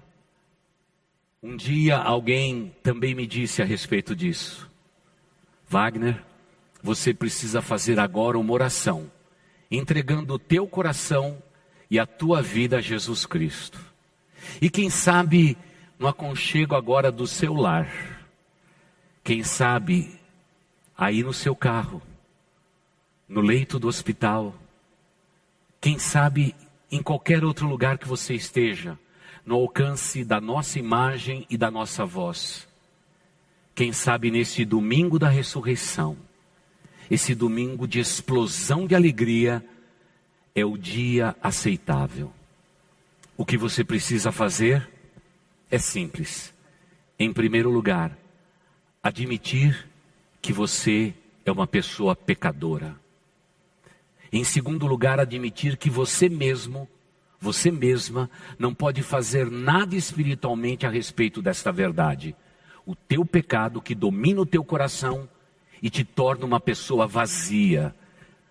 um 1.43 1.57
dia 1.57 1.97
alguém 1.97 2.73
também 2.81 3.13
me 3.13 3.27
disse 3.27 3.61
a 3.61 3.65
respeito 3.65 4.15
disso. 4.15 4.71
Wagner, 5.67 6.23
você 6.81 7.13
precisa 7.13 7.61
fazer 7.61 7.99
agora 7.99 8.39
uma 8.39 8.53
oração 8.53 9.11
entregando 9.69 10.33
o 10.33 10.39
teu 10.39 10.67
coração 10.67 11.41
e 11.89 11.99
a 11.99 12.05
tua 12.05 12.41
vida 12.41 12.77
a 12.77 12.81
Jesus 12.81 13.25
Cristo. 13.25 13.79
E 14.61 14.69
quem 14.69 14.89
sabe 14.89 15.57
no 15.97 16.07
aconchego 16.07 16.75
agora 16.75 17.11
do 17.11 17.25
seu 17.25 17.53
lar, 17.53 17.89
quem 19.23 19.43
sabe 19.43 20.19
aí 20.97 21.23
no 21.23 21.33
seu 21.33 21.55
carro, 21.55 22.01
no 23.27 23.41
leito 23.41 23.79
do 23.79 23.87
hospital, 23.87 24.55
quem 25.81 25.97
sabe 25.97 26.55
em 26.91 27.01
qualquer 27.01 27.43
outro 27.43 27.67
lugar 27.67 27.97
que 27.97 28.07
você 28.07 28.33
esteja, 28.33 28.97
no 29.45 29.55
alcance 29.55 30.23
da 30.23 30.41
nossa 30.41 30.79
imagem 30.79 31.45
e 31.49 31.57
da 31.57 31.69
nossa 31.69 32.05
voz. 32.05 32.67
Quem 33.75 33.91
sabe 33.91 34.31
nesse 34.31 34.63
domingo 34.65 35.19
da 35.19 35.29
ressurreição, 35.29 36.17
esse 37.09 37.35
domingo 37.35 37.87
de 37.87 37.99
explosão 37.99 38.87
de 38.87 38.95
alegria 38.95 39.63
é 40.53 40.65
o 40.65 40.77
dia 40.77 41.35
aceitável. 41.41 42.31
O 43.37 43.45
que 43.45 43.57
você 43.57 43.83
precisa 43.83 44.31
fazer 44.31 44.89
é 45.69 45.77
simples. 45.77 46.53
Em 47.19 47.31
primeiro 47.31 47.69
lugar, 47.69 48.17
admitir 49.03 49.87
que 50.41 50.53
você 50.53 51.13
é 51.45 51.51
uma 51.51 51.67
pessoa 51.67 52.15
pecadora. 52.15 52.95
Em 54.31 54.43
segundo 54.43 54.87
lugar, 54.87 55.19
admitir 55.19 55.77
que 55.77 55.89
você 55.89 56.27
mesmo, 56.27 56.89
você 57.39 57.69
mesma, 57.69 58.29
não 58.57 58.73
pode 58.73 59.03
fazer 59.03 59.49
nada 59.51 59.95
espiritualmente 59.95 60.85
a 60.85 60.89
respeito 60.89 61.41
desta 61.41 61.71
verdade. 61.71 62.35
O 62.85 62.95
teu 62.95 63.23
pecado 63.23 63.81
que 63.81 63.93
domina 63.93 64.41
o 64.41 64.45
teu 64.45 64.63
coração 64.63 65.29
e 65.85 65.89
te 65.91 66.03
torna 66.03 66.47
uma 66.47 66.59
pessoa 66.59 67.05
vazia, 67.05 67.93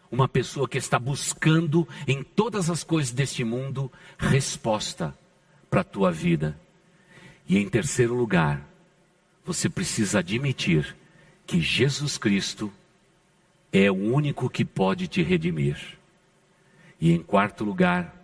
uma 0.09 0.29
pessoa 0.29 0.69
que 0.69 0.79
está 0.79 1.01
buscando 1.01 1.89
em 2.07 2.23
todas 2.23 2.71
as 2.71 2.85
coisas 2.85 3.11
deste 3.11 3.43
mundo 3.43 3.91
resposta 4.17 5.13
para 5.69 5.81
a 5.81 5.85
tua 5.85 6.13
vida. 6.13 6.57
E 7.49 7.59
em 7.59 7.69
terceiro 7.69 8.15
lugar, 8.15 8.65
você 9.45 9.69
precisa 9.69 10.21
admitir 10.21 10.97
que 11.45 11.61
Jesus 11.61 12.17
Cristo 12.17 12.73
é 13.73 13.91
o 13.91 13.97
único 13.97 14.49
que 14.49 14.65
pode 14.65 15.09
te 15.09 15.21
redimir. 15.21 15.99
E 17.01 17.11
em 17.11 17.21
quarto 17.21 17.65
lugar, 17.65 18.15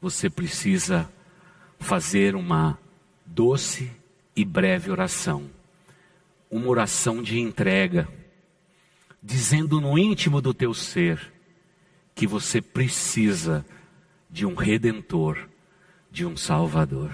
você 0.00 0.30
precisa 0.30 1.10
fazer 1.80 2.36
uma 2.36 2.78
doce 3.24 3.90
e 4.36 4.44
breve 4.44 4.88
oração, 4.88 5.50
uma 6.48 6.68
oração 6.68 7.20
de 7.20 7.40
entrega 7.40 8.08
dizendo 9.26 9.80
no 9.80 9.98
íntimo 9.98 10.40
do 10.40 10.54
teu 10.54 10.72
ser 10.72 11.32
que 12.14 12.28
você 12.28 12.62
precisa 12.62 13.66
de 14.30 14.46
um 14.46 14.54
redentor, 14.54 15.48
de 16.12 16.24
um 16.24 16.36
salvador. 16.36 17.10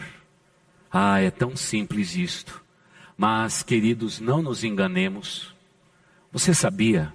Ah, 0.90 1.21
é 1.21 1.31
tão 1.31 1.57
simples 1.57 2.14
isto. 2.14 2.62
Mas, 3.16 3.62
queridos, 3.62 4.21
não 4.21 4.42
nos 4.42 4.62
enganemos. 4.62 5.54
Você 6.31 6.52
sabia 6.52 7.14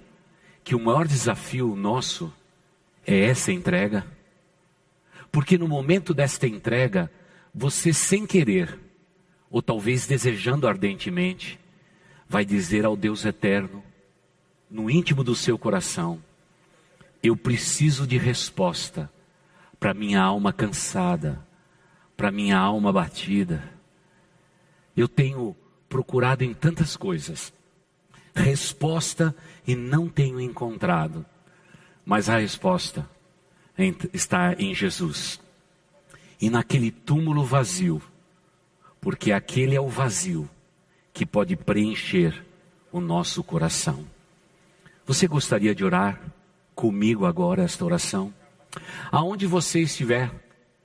que 0.64 0.74
o 0.74 0.80
maior 0.80 1.06
desafio 1.06 1.76
nosso 1.76 2.34
é 3.06 3.20
essa 3.20 3.52
entrega? 3.52 4.04
Porque 5.30 5.56
no 5.56 5.68
momento 5.68 6.12
desta 6.12 6.48
entrega, 6.48 7.08
você 7.54 7.92
sem 7.92 8.26
querer, 8.26 8.76
ou 9.48 9.62
talvez 9.62 10.08
desejando 10.08 10.66
ardentemente, 10.66 11.56
vai 12.28 12.44
dizer 12.44 12.84
ao 12.84 12.96
Deus 12.96 13.24
eterno: 13.24 13.84
no 14.70 14.90
íntimo 14.90 15.22
do 15.24 15.34
seu 15.34 15.58
coração: 15.58 16.22
eu 17.22 17.36
preciso 17.36 18.06
de 18.06 18.18
resposta 18.18 19.10
para 19.78 19.94
minha 19.94 20.20
alma 20.20 20.52
cansada, 20.52 21.44
para 22.16 22.30
minha 22.30 22.58
alma 22.58 22.92
batida. 22.92 23.62
Eu 24.96 25.06
tenho 25.06 25.56
procurado 25.88 26.42
em 26.42 26.52
tantas 26.52 26.96
coisas 26.96 27.52
resposta 28.38 29.34
e 29.66 29.74
não 29.74 30.08
tenho 30.08 30.40
encontrado, 30.40 31.26
mas 32.04 32.28
a 32.28 32.38
resposta 32.38 33.08
está 34.12 34.54
em 34.58 34.74
Jesus. 34.74 35.40
e 36.40 36.48
naquele 36.48 36.92
túmulo 36.92 37.44
vazio, 37.44 38.00
porque 39.00 39.32
aquele 39.32 39.74
é 39.74 39.80
o 39.80 39.88
vazio 39.88 40.48
que 41.12 41.26
pode 41.26 41.56
preencher 41.56 42.46
o 42.92 43.00
nosso 43.00 43.42
coração. 43.42 44.06
Você 45.08 45.26
gostaria 45.26 45.74
de 45.74 45.82
orar 45.82 46.20
comigo 46.74 47.24
agora 47.24 47.62
esta 47.62 47.82
oração? 47.82 48.32
Aonde 49.10 49.46
você 49.46 49.80
estiver, 49.80 50.30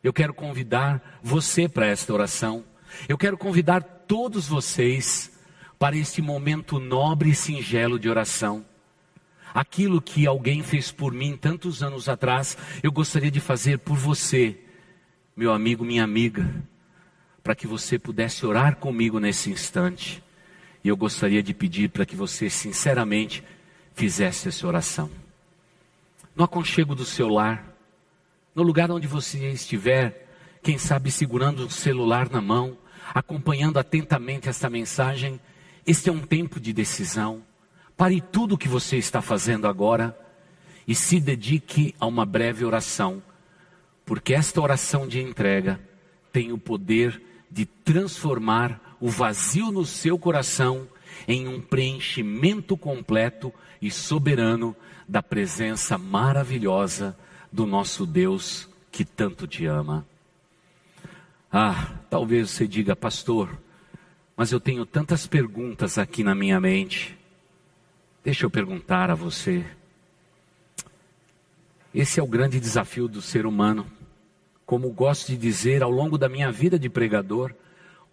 eu 0.02 0.14
quero 0.14 0.34
convidar 0.34 1.20
você 1.22 1.68
para 1.68 1.88
esta 1.88 2.14
oração. 2.14 2.64
Eu 3.10 3.18
quero 3.18 3.38
convidar 3.38 3.82
todos 3.82 4.48
vocês 4.48 5.30
para 5.78 5.98
este 5.98 6.22
momento 6.22 6.80
nobre 6.80 7.32
e 7.32 7.36
singelo 7.36 8.00
de 8.00 8.10
oração. 8.10 8.66
Aquilo 9.54 10.02
que 10.02 10.26
alguém 10.26 10.64
fez 10.64 10.90
por 10.90 11.12
mim 11.12 11.36
tantos 11.36 11.84
anos 11.84 12.08
atrás, 12.08 12.58
eu 12.82 12.94
gostaria 12.94 13.30
de 13.30 13.42
fazer 13.42 13.80
por 13.80 13.98
você, 13.98 14.58
meu 15.36 15.52
amigo, 15.52 15.84
minha 15.84 16.06
amiga, 16.06 16.50
para 17.44 17.56
que 17.56 17.68
você 17.68 18.00
pudesse 18.00 18.46
orar 18.46 18.78
comigo 18.78 19.20
nesse 19.20 19.50
instante. 19.52 20.24
E 20.82 20.88
eu 20.88 20.96
gostaria 20.96 21.44
de 21.44 21.54
pedir 21.54 21.90
para 21.90 22.06
que 22.06 22.16
você, 22.16 22.50
sinceramente, 22.50 23.44
fizesse 23.94 24.48
essa 24.48 24.68
oração. 24.68 25.10
No 26.36 26.44
aconchego 26.44 26.96
do 26.96 27.06
seu 27.06 27.30
lar, 27.30 27.74
no 28.56 28.64
lugar 28.64 28.92
onde 28.92 29.08
você 29.08 29.52
estiver, 29.52 30.28
quem 30.62 30.78
sabe 30.78 31.12
segurando 31.12 31.66
o 31.66 31.70
celular 31.70 32.30
na 32.30 32.42
mão, 32.42 32.78
acompanhando 33.14 33.78
atentamente 33.78 34.50
esta 34.50 34.70
mensagem, 34.70 35.40
este 35.86 36.10
é 36.10 36.12
um 36.12 36.22
tempo 36.22 36.60
de 36.60 36.72
decisão. 36.72 37.44
Pare 37.96 38.22
tudo 38.22 38.56
o 38.56 38.58
que 38.58 38.68
você 38.68 38.98
está 38.98 39.22
fazendo 39.22 39.68
agora 39.68 40.18
e 40.88 40.96
se 40.96 41.20
dedique 41.20 41.94
a 42.00 42.06
uma 42.06 42.26
breve 42.26 42.66
oração, 42.66 43.22
porque 44.06 44.34
esta 44.34 44.62
oração 44.62 45.08
de 45.08 45.22
entrega 45.22 45.80
tem 46.32 46.52
o 46.52 46.58
poder 46.58 47.22
de 47.50 47.66
transformar 47.66 48.98
o 49.00 49.10
vazio 49.10 49.72
no 49.72 49.86
seu 49.86 50.18
coração 50.18 50.88
em 51.28 51.48
um 51.48 51.62
preenchimento 51.62 52.78
completo 52.78 53.54
e 53.82 53.92
soberano 53.92 54.76
da 55.08 55.22
presença 55.22 55.98
maravilhosa 55.98 57.18
do 57.52 57.66
nosso 57.66 58.06
Deus 58.06 58.70
que 58.92 59.04
tanto 59.04 59.48
te 59.48 59.66
ama. 59.66 60.06
Ah, 61.52 61.94
talvez 62.10 62.50
você 62.50 62.68
diga, 62.68 62.96
pastor, 62.96 63.60
mas 64.36 64.52
eu 64.52 64.60
tenho 64.60 64.86
tantas 64.86 65.28
perguntas 65.28 65.98
aqui 65.98 66.24
na 66.24 66.34
minha 66.34 66.60
mente. 66.60 67.18
Deixa 68.24 68.46
eu 68.46 68.50
perguntar 68.50 69.12
a 69.12 69.16
você. 69.16 69.64
Esse 71.94 72.20
é 72.20 72.24
o 72.24 72.28
grande 72.28 72.60
desafio 72.60 73.08
do 73.08 73.22
ser 73.22 73.46
humano. 73.46 73.86
Como 74.66 74.90
gosto 74.90 75.28
de 75.28 75.38
dizer, 75.38 75.84
ao 75.84 75.92
longo 75.92 76.18
da 76.18 76.28
minha 76.28 76.52
vida 76.52 76.80
de 76.80 76.90
pregador, 76.90 77.54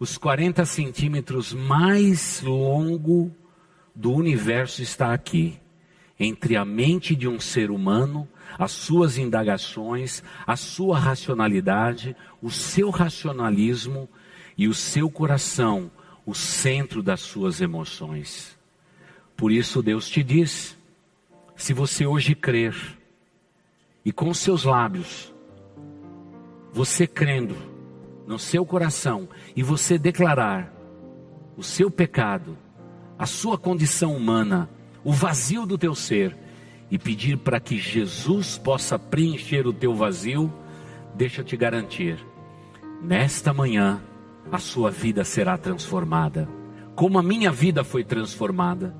os 0.00 0.16
40 0.16 0.64
centímetros 0.64 1.52
mais 1.52 2.40
longo 2.40 3.30
do 3.94 4.10
universo 4.12 4.82
está 4.82 5.12
aqui, 5.12 5.60
entre 6.18 6.56
a 6.56 6.64
mente 6.64 7.14
de 7.14 7.28
um 7.28 7.38
ser 7.38 7.70
humano, 7.70 8.26
as 8.58 8.72
suas 8.72 9.18
indagações, 9.18 10.22
a 10.46 10.56
sua 10.56 10.98
racionalidade, 10.98 12.16
o 12.40 12.50
seu 12.50 12.88
racionalismo 12.88 14.08
e 14.56 14.66
o 14.66 14.72
seu 14.72 15.10
coração, 15.10 15.90
o 16.24 16.34
centro 16.34 17.02
das 17.02 17.20
suas 17.20 17.60
emoções. 17.60 18.58
Por 19.36 19.52
isso 19.52 19.82
Deus 19.82 20.08
te 20.08 20.22
diz: 20.22 20.78
se 21.54 21.74
você 21.74 22.06
hoje 22.06 22.34
crer 22.34 22.74
e 24.02 24.10
com 24.10 24.32
seus 24.32 24.64
lábios, 24.64 25.30
você 26.72 27.06
crendo, 27.06 27.69
no 28.30 28.38
seu 28.38 28.64
coração 28.64 29.28
e 29.56 29.62
você 29.62 29.98
declarar 29.98 30.72
o 31.56 31.64
seu 31.64 31.90
pecado, 31.90 32.56
a 33.18 33.26
sua 33.26 33.58
condição 33.58 34.16
humana, 34.16 34.70
o 35.02 35.12
vazio 35.12 35.66
do 35.66 35.76
teu 35.76 35.96
ser 35.96 36.38
e 36.88 36.96
pedir 36.96 37.38
para 37.38 37.58
que 37.58 37.76
Jesus 37.76 38.56
possa 38.56 38.96
preencher 38.96 39.66
o 39.66 39.72
teu 39.72 39.96
vazio, 39.96 40.52
deixa 41.12 41.40
eu 41.40 41.44
te 41.44 41.56
garantir, 41.56 42.24
nesta 43.02 43.52
manhã 43.52 44.00
a 44.52 44.58
sua 44.58 44.92
vida 44.92 45.24
será 45.24 45.58
transformada, 45.58 46.48
como 46.94 47.18
a 47.18 47.24
minha 47.24 47.50
vida 47.50 47.82
foi 47.82 48.04
transformada. 48.04 48.94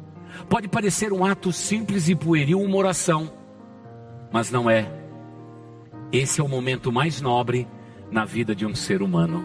Pode 0.48 0.66
parecer 0.66 1.12
um 1.12 1.24
ato 1.24 1.52
simples 1.52 2.08
e 2.08 2.16
pueril, 2.16 2.60
uma 2.60 2.76
oração, 2.76 3.32
mas 4.32 4.50
não 4.50 4.68
é. 4.68 4.90
Esse 6.10 6.40
é 6.40 6.44
o 6.44 6.48
momento 6.48 6.90
mais 6.90 7.20
nobre 7.20 7.68
na 8.10 8.24
vida 8.24 8.54
de 8.54 8.66
um 8.66 8.74
ser 8.74 9.02
humano. 9.02 9.44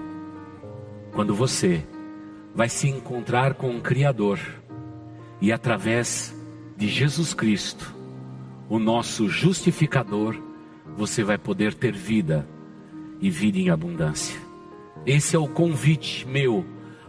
Quando 1.13 1.33
você 1.33 1.85
vai 2.53 2.69
se 2.69 2.87
encontrar 2.87 3.53
com 3.53 3.69
um 3.69 3.79
Criador 3.79 4.39
e 5.41 5.51
através 5.51 6.35
de 6.75 6.87
Jesus 6.87 7.33
Cristo, 7.33 7.93
o 8.67 8.79
nosso 8.79 9.29
justificador, 9.29 10.35
você 10.97 11.23
vai 11.23 11.37
poder 11.37 11.73
ter 11.73 11.93
vida 11.93 12.47
e 13.21 13.29
vida 13.29 13.59
em 13.59 13.69
abundância. 13.69 14.39
Esse 15.05 15.35
é 15.35 15.39
o 15.39 15.47
convite 15.47 16.27
meu 16.27 16.65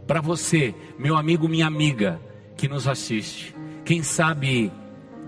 para 0.06 0.20
você, 0.20 0.74
meu 0.98 1.16
amigo, 1.16 1.48
minha 1.48 1.66
amiga 1.66 2.20
que 2.56 2.68
nos 2.68 2.86
assiste. 2.86 3.54
Quem 3.84 4.02
sabe 4.02 4.70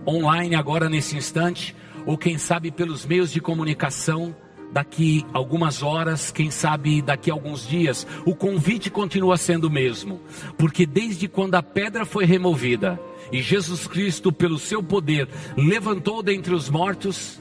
online 0.06 0.54
agora 0.54 0.88
nesse 0.88 1.16
instante, 1.16 1.74
ou 2.06 2.16
quem 2.16 2.38
sabe 2.38 2.70
pelos 2.70 3.04
meios 3.04 3.32
de 3.32 3.40
comunicação 3.40 4.34
daqui 4.72 5.24
algumas 5.32 5.82
horas, 5.82 6.30
quem 6.30 6.50
sabe 6.50 7.00
daqui 7.00 7.30
alguns 7.30 7.66
dias, 7.66 8.06
o 8.24 8.34
convite 8.34 8.90
continua 8.90 9.36
sendo 9.36 9.64
o 9.64 9.70
mesmo, 9.70 10.20
porque 10.56 10.86
desde 10.86 11.28
quando 11.28 11.54
a 11.54 11.62
pedra 11.62 12.04
foi 12.04 12.24
removida 12.24 13.00
e 13.32 13.42
Jesus 13.42 13.86
Cristo, 13.86 14.32
pelo 14.32 14.58
seu 14.58 14.82
poder, 14.82 15.28
levantou 15.56 16.22
dentre 16.22 16.54
os 16.54 16.70
mortos, 16.70 17.40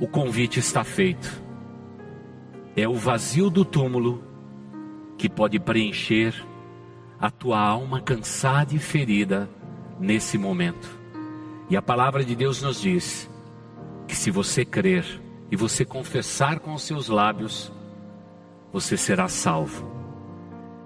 o 0.00 0.06
convite 0.06 0.58
está 0.58 0.84
feito. 0.84 1.42
É 2.76 2.88
o 2.88 2.94
vazio 2.94 3.50
do 3.50 3.64
túmulo 3.64 4.22
que 5.18 5.28
pode 5.28 5.58
preencher 5.58 6.34
a 7.18 7.30
tua 7.30 7.60
alma 7.60 8.00
cansada 8.00 8.74
e 8.74 8.78
ferida 8.78 9.50
nesse 9.98 10.38
momento. 10.38 10.88
E 11.68 11.76
a 11.76 11.82
palavra 11.82 12.24
de 12.24 12.34
Deus 12.34 12.62
nos 12.62 12.80
diz 12.80 13.28
que 14.08 14.16
se 14.16 14.30
você 14.30 14.64
crer, 14.64 15.04
e 15.50 15.56
você 15.56 15.84
confessar 15.84 16.60
com 16.60 16.72
os 16.72 16.82
seus 16.82 17.08
lábios, 17.08 17.72
você 18.72 18.96
será 18.96 19.28
salvo. 19.28 19.90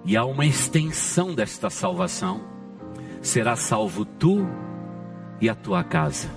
E 0.05 0.17
há 0.17 0.25
uma 0.25 0.47
extensão 0.47 1.35
desta 1.35 1.69
salvação: 1.69 2.41
será 3.21 3.57
salvo 3.57 4.05
tu 4.05 4.47
e 5.41 5.49
a 5.49 5.55
tua 5.55 5.85
casa. 5.85 6.29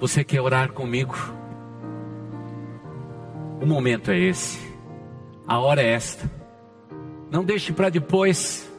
Você 0.00 0.24
quer 0.24 0.40
orar 0.40 0.72
comigo? 0.72 1.14
O 3.60 3.66
momento 3.66 4.10
é 4.10 4.18
esse, 4.18 4.58
a 5.46 5.58
hora 5.58 5.82
é 5.82 5.90
esta. 5.92 6.30
Não 7.30 7.44
deixe 7.44 7.72
para 7.72 7.88
depois, 7.88 8.70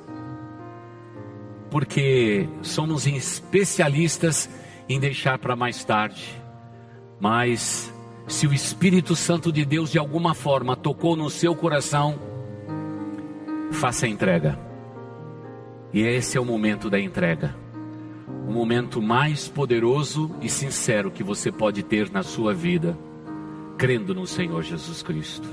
porque 1.71 2.47
somos 2.61 3.07
especialistas 3.07 4.49
em 4.87 4.99
deixar 4.99 5.39
para 5.39 5.55
mais 5.55 5.83
tarde. 5.83 6.44
Mas 7.19 7.93
se 8.27 8.47
o 8.47 8.53
Espírito 8.53 9.15
Santo 9.15 9.51
de 9.51 9.63
Deus 9.63 9.91
de 9.91 9.99
alguma 9.99 10.33
forma 10.33 10.75
tocou 10.75 11.15
no 11.15 11.29
seu 11.29 11.55
coração, 11.55 12.19
faça 13.71 14.05
a 14.05 14.09
entrega. 14.09 14.59
E 15.93 16.01
esse 16.01 16.37
é 16.37 16.41
o 16.41 16.45
momento 16.45 16.89
da 16.89 16.99
entrega. 16.99 17.55
O 18.47 18.51
momento 18.51 19.01
mais 19.01 19.47
poderoso 19.47 20.31
e 20.41 20.49
sincero 20.49 21.11
que 21.11 21.23
você 21.23 21.51
pode 21.51 21.83
ter 21.83 22.11
na 22.11 22.23
sua 22.23 22.53
vida, 22.53 22.97
crendo 23.77 24.13
no 24.13 24.25
Senhor 24.25 24.61
Jesus 24.63 25.01
Cristo. 25.01 25.47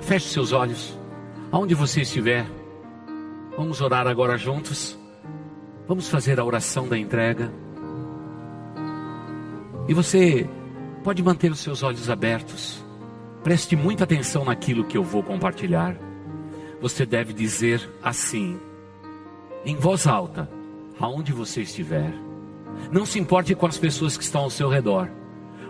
Feche 0.00 0.28
seus 0.28 0.52
olhos, 0.52 0.98
aonde 1.52 1.74
você 1.74 2.02
estiver. 2.02 2.46
Vamos 3.56 3.80
orar 3.80 4.06
agora 4.06 4.36
juntos. 4.36 4.98
Vamos 5.86 6.08
fazer 6.08 6.40
a 6.40 6.44
oração 6.44 6.88
da 6.88 6.98
entrega. 6.98 7.52
E 9.88 9.94
você 9.94 10.48
pode 11.06 11.22
manter 11.22 11.52
os 11.52 11.60
seus 11.60 11.84
olhos 11.84 12.10
abertos. 12.10 12.84
Preste 13.44 13.76
muita 13.76 14.02
atenção 14.02 14.44
naquilo 14.44 14.82
que 14.82 14.98
eu 14.98 15.04
vou 15.04 15.22
compartilhar. 15.22 15.96
Você 16.80 17.06
deve 17.06 17.32
dizer 17.32 17.88
assim, 18.02 18.58
em 19.64 19.76
voz 19.76 20.08
alta, 20.08 20.50
aonde 20.98 21.32
você 21.32 21.62
estiver. 21.62 22.12
Não 22.90 23.06
se 23.06 23.20
importe 23.20 23.54
com 23.54 23.66
as 23.66 23.78
pessoas 23.78 24.16
que 24.16 24.24
estão 24.24 24.40
ao 24.40 24.50
seu 24.50 24.68
redor, 24.68 25.08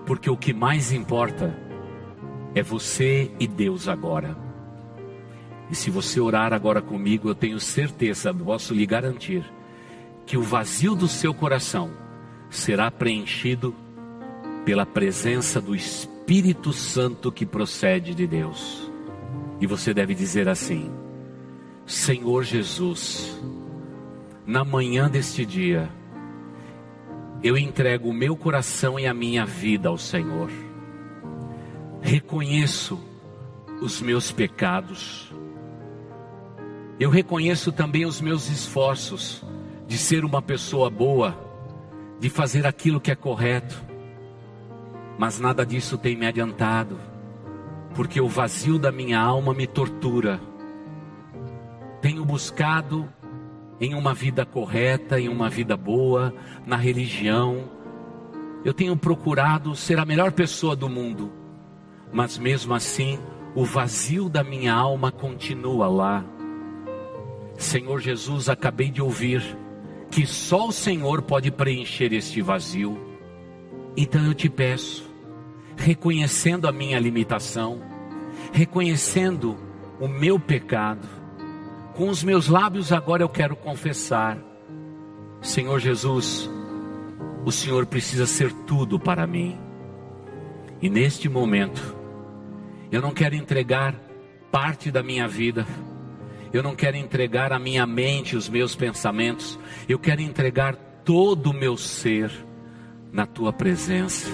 porque 0.07 0.31
o 0.31 0.39
que 0.39 0.55
mais 0.55 0.91
importa 0.91 1.55
é 2.55 2.63
você 2.63 3.31
e 3.39 3.47
Deus 3.47 3.89
agora. 3.89 4.35
E 5.71 5.75
se 5.75 5.91
você 5.91 6.19
orar 6.19 6.55
agora 6.55 6.81
comigo, 6.81 7.29
eu 7.29 7.35
tenho 7.35 7.61
certeza, 7.61 8.33
posso 8.33 8.73
lhe 8.73 8.87
garantir, 8.87 9.45
que 10.25 10.39
o 10.39 10.43
vazio 10.43 10.95
do 10.95 11.07
seu 11.07 11.35
coração 11.35 11.91
será 12.49 12.91
preenchido 12.91 13.75
pela 14.67 14.85
presença 14.85 15.61
do 15.61 15.77
Espírito 15.77 16.73
Santo 16.73 17.31
que 17.31 17.47
procede 17.47 18.13
de 18.13 18.27
Deus. 18.27 18.91
E 19.61 19.67
você 19.67 19.95
deve 19.95 20.13
dizer 20.13 20.49
assim: 20.49 20.91
Senhor 21.87 22.43
Jesus, 22.43 23.41
na 24.45 24.65
manhã 24.65 25.09
deste 25.09 25.47
dia, 25.47 25.89
eu 27.45 27.57
entrego 27.57 28.09
o 28.09 28.13
meu 28.13 28.37
coração 28.37 28.99
e 28.99 29.07
a 29.07 29.15
minha 29.15 29.47
vida 29.47 29.89
ao 29.89 29.97
Senhor. 29.97 30.51
Reconheço 32.01 32.99
os 33.81 34.03
meus 34.03 34.33
pecados. 34.33 35.33
Eu 36.99 37.09
reconheço 37.09 37.71
também 37.71 38.05
os 38.05 38.21
meus 38.21 38.49
esforços 38.51 39.45
de 39.87 39.97
ser 39.97 40.25
uma 40.25 40.43
pessoa 40.43 40.91
boa, 40.91 41.39
de 42.19 42.29
fazer 42.29 42.67
aquilo 42.67 43.01
que 43.01 43.13
é 43.13 43.15
correto. 43.15 43.81
Mas 45.19 45.41
nada 45.41 45.65
disso 45.65 45.97
tem 45.97 46.17
me 46.17 46.27
adiantado, 46.27 46.99
porque 47.95 48.21
o 48.21 48.29
vazio 48.29 48.79
da 48.79 48.93
minha 48.93 49.19
alma 49.19 49.55
me 49.55 49.67
tortura. 49.67 50.41
Tenho 52.01 52.25
buscado 52.25 53.09
em 53.81 53.95
uma 53.95 54.15
vida 54.15 54.45
correta, 54.45 55.19
em 55.19 55.29
uma 55.29 55.49
vida 55.49 55.77
boa, 55.77 56.35
na 56.67 56.77
religião. 56.77 57.71
Eu 58.65 58.75
tenho 58.75 58.97
procurado 58.97 59.75
ser 59.75 59.99
a 59.99 60.05
melhor 60.05 60.33
pessoa 60.33 60.77
do 60.77 60.89
mundo, 60.89 61.33
mas 62.13 62.37
mesmo 62.39 62.75
assim, 62.75 63.19
o 63.55 63.65
vazio 63.65 64.29
da 64.29 64.45
minha 64.45 64.75
alma 64.75 65.11
continua 65.11 65.89
lá. 65.89 66.25
Senhor 67.57 68.01
Jesus, 68.01 68.49
acabei 68.49 68.91
de 68.91 69.01
ouvir 69.01 69.43
que 70.11 70.27
só 70.27 70.69
o 70.69 70.73
Senhor 70.73 71.23
pode 71.23 71.51
preencher 71.51 72.13
este 72.13 72.43
vazio. 72.43 73.16
Então 73.97 74.23
eu 74.25 74.35
te 74.35 74.51
peço, 74.51 75.09
reconhecendo 75.75 76.69
a 76.69 76.73
minha 76.73 76.99
limitação, 76.99 77.81
reconhecendo 78.53 79.57
o 79.99 80.07
meu 80.07 80.39
pecado, 80.39 81.09
com 81.95 82.11
os 82.11 82.23
meus 82.23 82.47
lábios 82.49 82.93
agora 82.93 83.23
eu 83.23 83.29
quero 83.29 83.57
confessar: 83.57 84.39
Senhor 85.41 85.81
Jesus, 85.81 86.51
o 87.45 87.51
Senhor 87.51 87.87
precisa 87.87 88.27
ser 88.27 88.53
tudo 88.67 89.01
para 89.01 89.27
mim. 89.27 89.59
E 90.83 90.91
neste 90.91 91.27
momento, 91.27 91.97
eu 92.93 93.01
não 93.01 93.13
quero 93.13 93.35
entregar 93.35 93.95
parte 94.53 94.91
da 94.91 95.03
minha 95.03 95.27
vida, 95.27 95.67
eu 96.53 96.63
não 96.63 96.77
quero 96.77 96.99
entregar 96.99 97.51
a 97.51 97.59
minha 97.59 97.87
mente, 97.87 98.37
os 98.37 98.47
meus 98.47 98.77
pensamentos, 98.77 99.59
eu 99.89 99.99
quero 99.99 100.21
entregar 100.21 100.77
todo 101.03 101.47
o 101.47 101.55
meu 101.55 101.79
ser 101.79 102.46
na 103.17 103.27
tua 103.27 103.53
presença. 103.53 104.29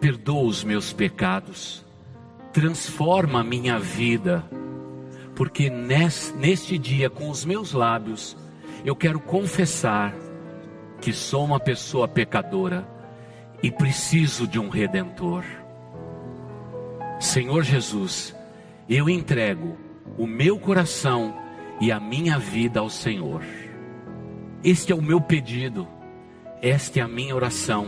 Perdoa 0.00 0.42
os 0.42 0.64
meus 0.64 0.92
pecados, 0.92 1.84
transforma 2.52 3.40
a 3.40 3.44
minha 3.44 3.78
vida 3.78 4.44
porque 5.38 5.70
neste 5.70 6.76
dia, 6.76 7.08
com 7.08 7.30
os 7.30 7.44
meus 7.44 7.72
lábios, 7.72 8.36
eu 8.84 8.96
quero 8.96 9.20
confessar 9.20 10.12
que 11.00 11.12
sou 11.12 11.44
uma 11.44 11.60
pessoa 11.60 12.08
pecadora 12.08 12.84
e 13.62 13.70
preciso 13.70 14.48
de 14.48 14.58
um 14.58 14.68
redentor. 14.68 15.44
Senhor 17.20 17.62
Jesus, 17.62 18.34
eu 18.88 19.08
entrego 19.08 19.78
o 20.16 20.26
meu 20.26 20.58
coração 20.58 21.32
e 21.80 21.92
a 21.92 22.00
minha 22.00 22.36
vida 22.36 22.80
ao 22.80 22.90
Senhor. 22.90 23.44
Este 24.64 24.90
é 24.90 24.94
o 24.96 25.00
meu 25.00 25.20
pedido, 25.20 25.86
esta 26.60 27.00
é 27.00 27.02
a 27.02 27.08
minha 27.08 27.34
oração, 27.34 27.86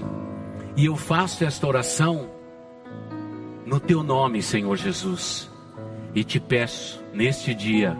e 0.77 0.87
eu 0.87 0.97
faço 0.97 1.45
esta 1.45 1.67
oração 1.67 2.31
no 3.67 3.79
teu 3.79 4.03
nome, 4.03 4.43
Senhor 4.43 4.77
Jesus, 4.77 5.51
e 6.15 6.25
te 6.25 6.41
peço 6.41 7.03
neste 7.13 7.55
dia, 7.55 7.97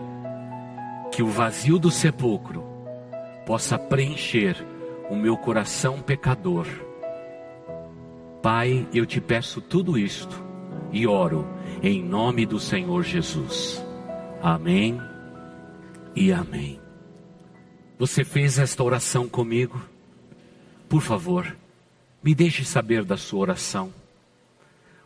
que 1.11 1.21
o 1.21 1.27
vazio 1.27 1.77
do 1.77 1.91
sepulcro 1.91 2.63
possa 3.45 3.77
preencher 3.77 4.55
o 5.09 5.15
meu 5.15 5.37
coração 5.37 6.01
pecador. 6.01 6.65
Pai, 8.41 8.87
eu 8.93 9.05
te 9.05 9.19
peço 9.19 9.61
tudo 9.61 9.97
isto 9.97 10.43
e 10.91 11.05
oro 11.05 11.47
em 11.83 12.03
nome 12.03 12.45
do 12.45 12.59
Senhor 12.59 13.03
Jesus. 13.03 13.83
Amém 14.41 14.99
e 16.15 16.31
amém. 16.31 16.79
Você 17.99 18.23
fez 18.23 18.57
esta 18.57 18.83
oração 18.83 19.27
comigo? 19.27 19.90
Por 20.91 21.01
favor, 21.01 21.55
me 22.21 22.35
deixe 22.35 22.65
saber 22.65 23.05
da 23.05 23.15
sua 23.15 23.39
oração, 23.39 23.93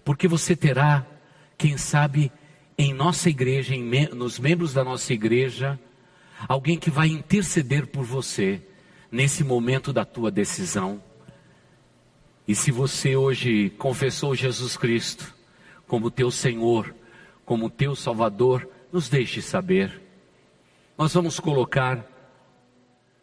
porque 0.03 0.27
você 0.27 0.55
terá, 0.55 1.05
quem 1.59 1.77
sabe, 1.77 2.31
em 2.75 2.91
nossa 2.91 3.29
igreja, 3.29 3.75
em 3.75 3.83
me, 3.83 4.07
nos 4.07 4.39
membros 4.39 4.73
da 4.73 4.83
nossa 4.83 5.13
igreja, 5.13 5.79
alguém 6.47 6.75
que 6.75 6.89
vai 6.89 7.09
interceder 7.09 7.85
por 7.85 8.03
você 8.03 8.63
nesse 9.11 9.43
momento 9.43 9.93
da 9.93 10.03
tua 10.03 10.31
decisão. 10.31 11.03
E 12.47 12.55
se 12.55 12.71
você 12.71 13.15
hoje 13.15 13.69
confessou 13.77 14.33
Jesus 14.33 14.75
Cristo 14.75 15.35
como 15.85 16.09
teu 16.09 16.31
Senhor, 16.31 16.95
como 17.45 17.69
teu 17.69 17.95
Salvador, 17.95 18.67
nos 18.91 19.07
deixe 19.07 19.39
saber. 19.39 20.01
Nós 20.97 21.13
vamos 21.13 21.39
colocar 21.39 22.03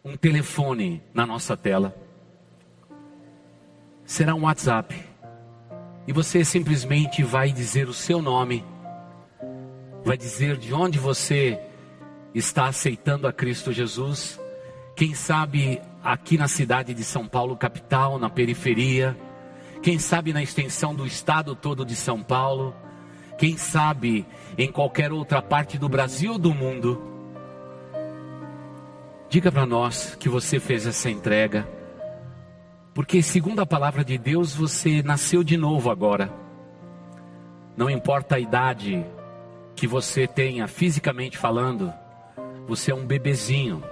um 0.05 0.16
telefone 0.16 1.03
na 1.12 1.27
nossa 1.27 1.57
tela. 1.57 2.12
Será 4.04 4.34
um 4.34 4.42
WhatsApp. 4.42 4.94
E 6.06 6.12
você 6.12 6.44
simplesmente 6.44 7.22
vai 7.22 7.52
dizer 7.52 7.88
o 7.88 7.94
seu 7.94 8.20
nome 8.20 8.64
vai 10.04 10.16
dizer 10.16 10.56
de 10.56 10.74
onde 10.74 10.98
você 10.98 11.58
está 12.34 12.66
aceitando 12.66 13.26
a 13.26 13.32
Cristo 13.32 13.72
Jesus. 13.72 14.40
Quem 14.96 15.14
sabe 15.14 15.80
aqui 16.02 16.36
na 16.36 16.48
cidade 16.48 16.92
de 16.92 17.04
São 17.04 17.26
Paulo, 17.26 17.56
capital, 17.56 18.18
na 18.18 18.28
periferia. 18.28 19.16
Quem 19.82 19.98
sabe 19.98 20.32
na 20.32 20.42
extensão 20.42 20.94
do 20.94 21.06
estado 21.06 21.54
todo 21.54 21.84
de 21.84 21.94
São 21.94 22.22
Paulo. 22.22 22.74
Quem 23.38 23.56
sabe 23.56 24.26
em 24.58 24.70
qualquer 24.70 25.12
outra 25.12 25.40
parte 25.40 25.78
do 25.78 25.88
Brasil 25.88 26.32
ou 26.32 26.38
do 26.38 26.52
mundo. 26.52 27.00
Diga 29.28 29.50
para 29.50 29.64
nós 29.64 30.14
que 30.16 30.28
você 30.28 30.60
fez 30.60 30.86
essa 30.86 31.08
entrega. 31.08 31.66
Porque, 32.94 33.22
segundo 33.22 33.61
a 33.61 33.66
palavra 33.66 34.05
de 34.05 34.18
Deus, 34.18 34.55
você 34.55 35.02
nasceu 35.02 35.42
de 35.42 35.57
novo 35.57 35.90
agora. 35.90 36.31
Não 37.76 37.88
importa 37.88 38.37
a 38.37 38.40
idade, 38.40 39.05
que 39.74 39.87
você 39.87 40.26
tenha 40.26 40.68
fisicamente 40.68 41.38
falando, 41.38 41.92
você 42.66 42.92
é 42.92 42.94
um 42.94 43.07
bebezinho 43.07 43.83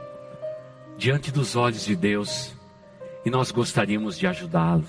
diante 0.97 1.33
dos 1.33 1.57
olhos 1.57 1.85
de 1.85 1.97
Deus 1.97 2.55
e 3.25 3.31
nós 3.31 3.51
gostaríamos 3.51 4.19
de 4.19 4.27
ajudá-lo. 4.27 4.85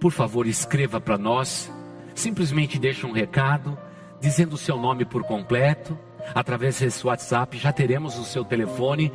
Por 0.00 0.10
favor, 0.10 0.46
escreva 0.46 1.00
para 1.00 1.18
nós, 1.18 1.70
simplesmente 2.14 2.78
deixe 2.78 3.06
um 3.06 3.12
recado 3.12 3.78
dizendo 4.20 4.54
o 4.54 4.58
seu 4.58 4.78
nome 4.78 5.04
por 5.04 5.22
completo, 5.22 5.98
através 6.34 6.80
desse 6.80 7.06
WhatsApp 7.06 7.58
já 7.58 7.72
teremos 7.72 8.18
o 8.18 8.24
seu 8.24 8.42
telefone 8.42 9.12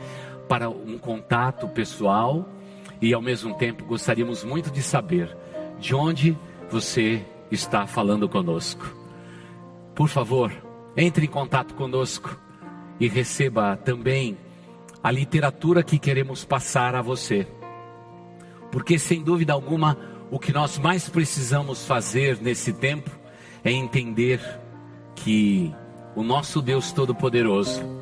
para 0.47 0.69
um 0.69 0.99
contato 0.99 1.67
pessoal 1.67 2.47
e 3.01 3.13
ao 3.13 3.21
mesmo 3.21 3.53
tempo 3.55 3.85
gostaríamos 3.85 4.43
muito 4.43 4.71
de 4.71 4.81
saber 4.81 5.35
de 5.79 5.95
onde 5.95 6.37
você 6.69 7.25
está 7.51 7.87
falando 7.87 8.27
conosco. 8.27 8.95
Por 9.95 10.07
favor, 10.07 10.51
entre 10.95 11.25
em 11.25 11.29
contato 11.29 11.73
conosco 11.73 12.37
e 12.99 13.07
receba 13.07 13.77
também 13.77 14.37
a 15.01 15.11
literatura 15.11 15.83
que 15.83 15.97
queremos 15.97 16.43
passar 16.43 16.95
a 16.95 17.01
você. 17.01 17.47
Porque 18.71 18.99
sem 18.99 19.23
dúvida 19.23 19.53
alguma, 19.53 19.97
o 20.29 20.37
que 20.37 20.51
nós 20.51 20.77
mais 20.77 21.09
precisamos 21.09 21.85
fazer 21.85 22.39
nesse 22.41 22.73
tempo 22.73 23.09
é 23.63 23.71
entender 23.71 24.39
que 25.15 25.73
o 26.15 26.23
nosso 26.23 26.61
Deus 26.61 26.91
Todo-Poderoso 26.91 27.98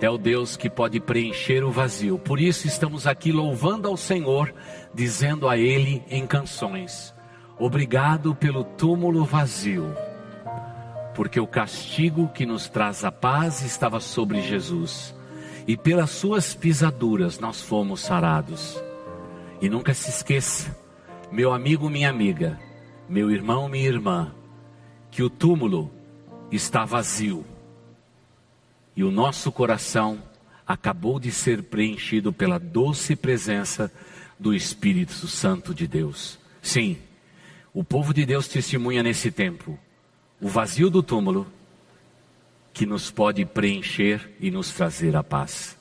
é 0.00 0.10
o 0.10 0.18
Deus 0.18 0.56
que 0.56 0.68
pode 0.68 1.00
preencher 1.00 1.64
o 1.64 1.70
vazio. 1.70 2.18
Por 2.18 2.40
isso 2.40 2.66
estamos 2.66 3.06
aqui 3.06 3.32
louvando 3.32 3.88
ao 3.88 3.96
Senhor, 3.96 4.54
dizendo 4.92 5.48
a 5.48 5.56
Ele 5.56 6.02
em 6.10 6.26
canções: 6.26 7.14
Obrigado 7.58 8.34
pelo 8.34 8.64
túmulo 8.64 9.24
vazio 9.24 9.94
porque 11.14 11.38
o 11.38 11.46
castigo 11.46 12.28
que 12.28 12.44
nos 12.44 12.68
traz 12.68 13.04
a 13.04 13.12
paz 13.12 13.62
estava 13.62 14.00
sobre 14.00 14.42
Jesus, 14.42 15.14
e 15.66 15.76
pelas 15.76 16.10
suas 16.10 16.54
pisaduras 16.54 17.38
nós 17.38 17.62
fomos 17.62 18.00
sarados. 18.00 18.82
E 19.60 19.68
nunca 19.68 19.94
se 19.94 20.10
esqueça, 20.10 20.76
meu 21.30 21.52
amigo, 21.52 21.88
minha 21.88 22.10
amiga, 22.10 22.58
meu 23.08 23.30
irmão, 23.30 23.68
minha 23.68 23.86
irmã, 23.86 24.34
que 25.10 25.22
o 25.22 25.30
túmulo 25.30 25.90
está 26.50 26.84
vazio 26.84 27.44
e 28.96 29.02
o 29.04 29.10
nosso 29.10 29.50
coração 29.52 30.22
acabou 30.66 31.18
de 31.20 31.30
ser 31.30 31.62
preenchido 31.64 32.32
pela 32.32 32.58
doce 32.58 33.14
presença 33.14 33.92
do 34.38 34.54
Espírito 34.54 35.26
Santo 35.26 35.74
de 35.74 35.86
Deus. 35.86 36.38
Sim, 36.62 36.98
O 37.76 37.82
povo 37.82 38.14
de 38.14 38.24
Deus 38.24 38.46
testemunha 38.46 39.02
nesse 39.02 39.32
tempo 39.32 39.76
o 40.40 40.46
vazio 40.46 40.88
do 40.88 41.02
túmulo 41.02 41.44
que 42.72 42.86
nos 42.86 43.10
pode 43.10 43.44
preencher 43.44 44.30
e 44.38 44.48
nos 44.48 44.70
trazer 44.70 45.16
a 45.16 45.24
paz. 45.24 45.76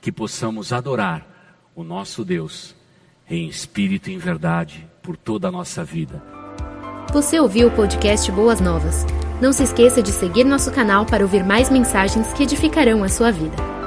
Que 0.00 0.10
possamos 0.10 0.72
adorar 0.72 1.24
o 1.76 1.84
nosso 1.84 2.24
Deus 2.24 2.74
em 3.30 3.46
espírito 3.48 4.10
e 4.10 4.14
em 4.14 4.18
verdade 4.18 4.84
por 5.00 5.16
toda 5.16 5.46
a 5.46 5.52
nossa 5.52 5.84
vida. 5.84 6.20
Você 7.12 7.38
ouviu 7.38 7.68
o 7.68 7.70
podcast 7.70 8.30
Boas 8.32 8.60
Novas? 8.60 9.04
Não 9.40 9.52
se 9.52 9.62
esqueça 9.62 10.02
de 10.02 10.10
seguir 10.10 10.44
nosso 10.44 10.70
canal 10.72 11.06
para 11.06 11.22
ouvir 11.22 11.44
mais 11.44 11.70
mensagens 11.70 12.32
que 12.32 12.42
edificarão 12.42 13.04
a 13.04 13.08
sua 13.08 13.30
vida. 13.30 13.77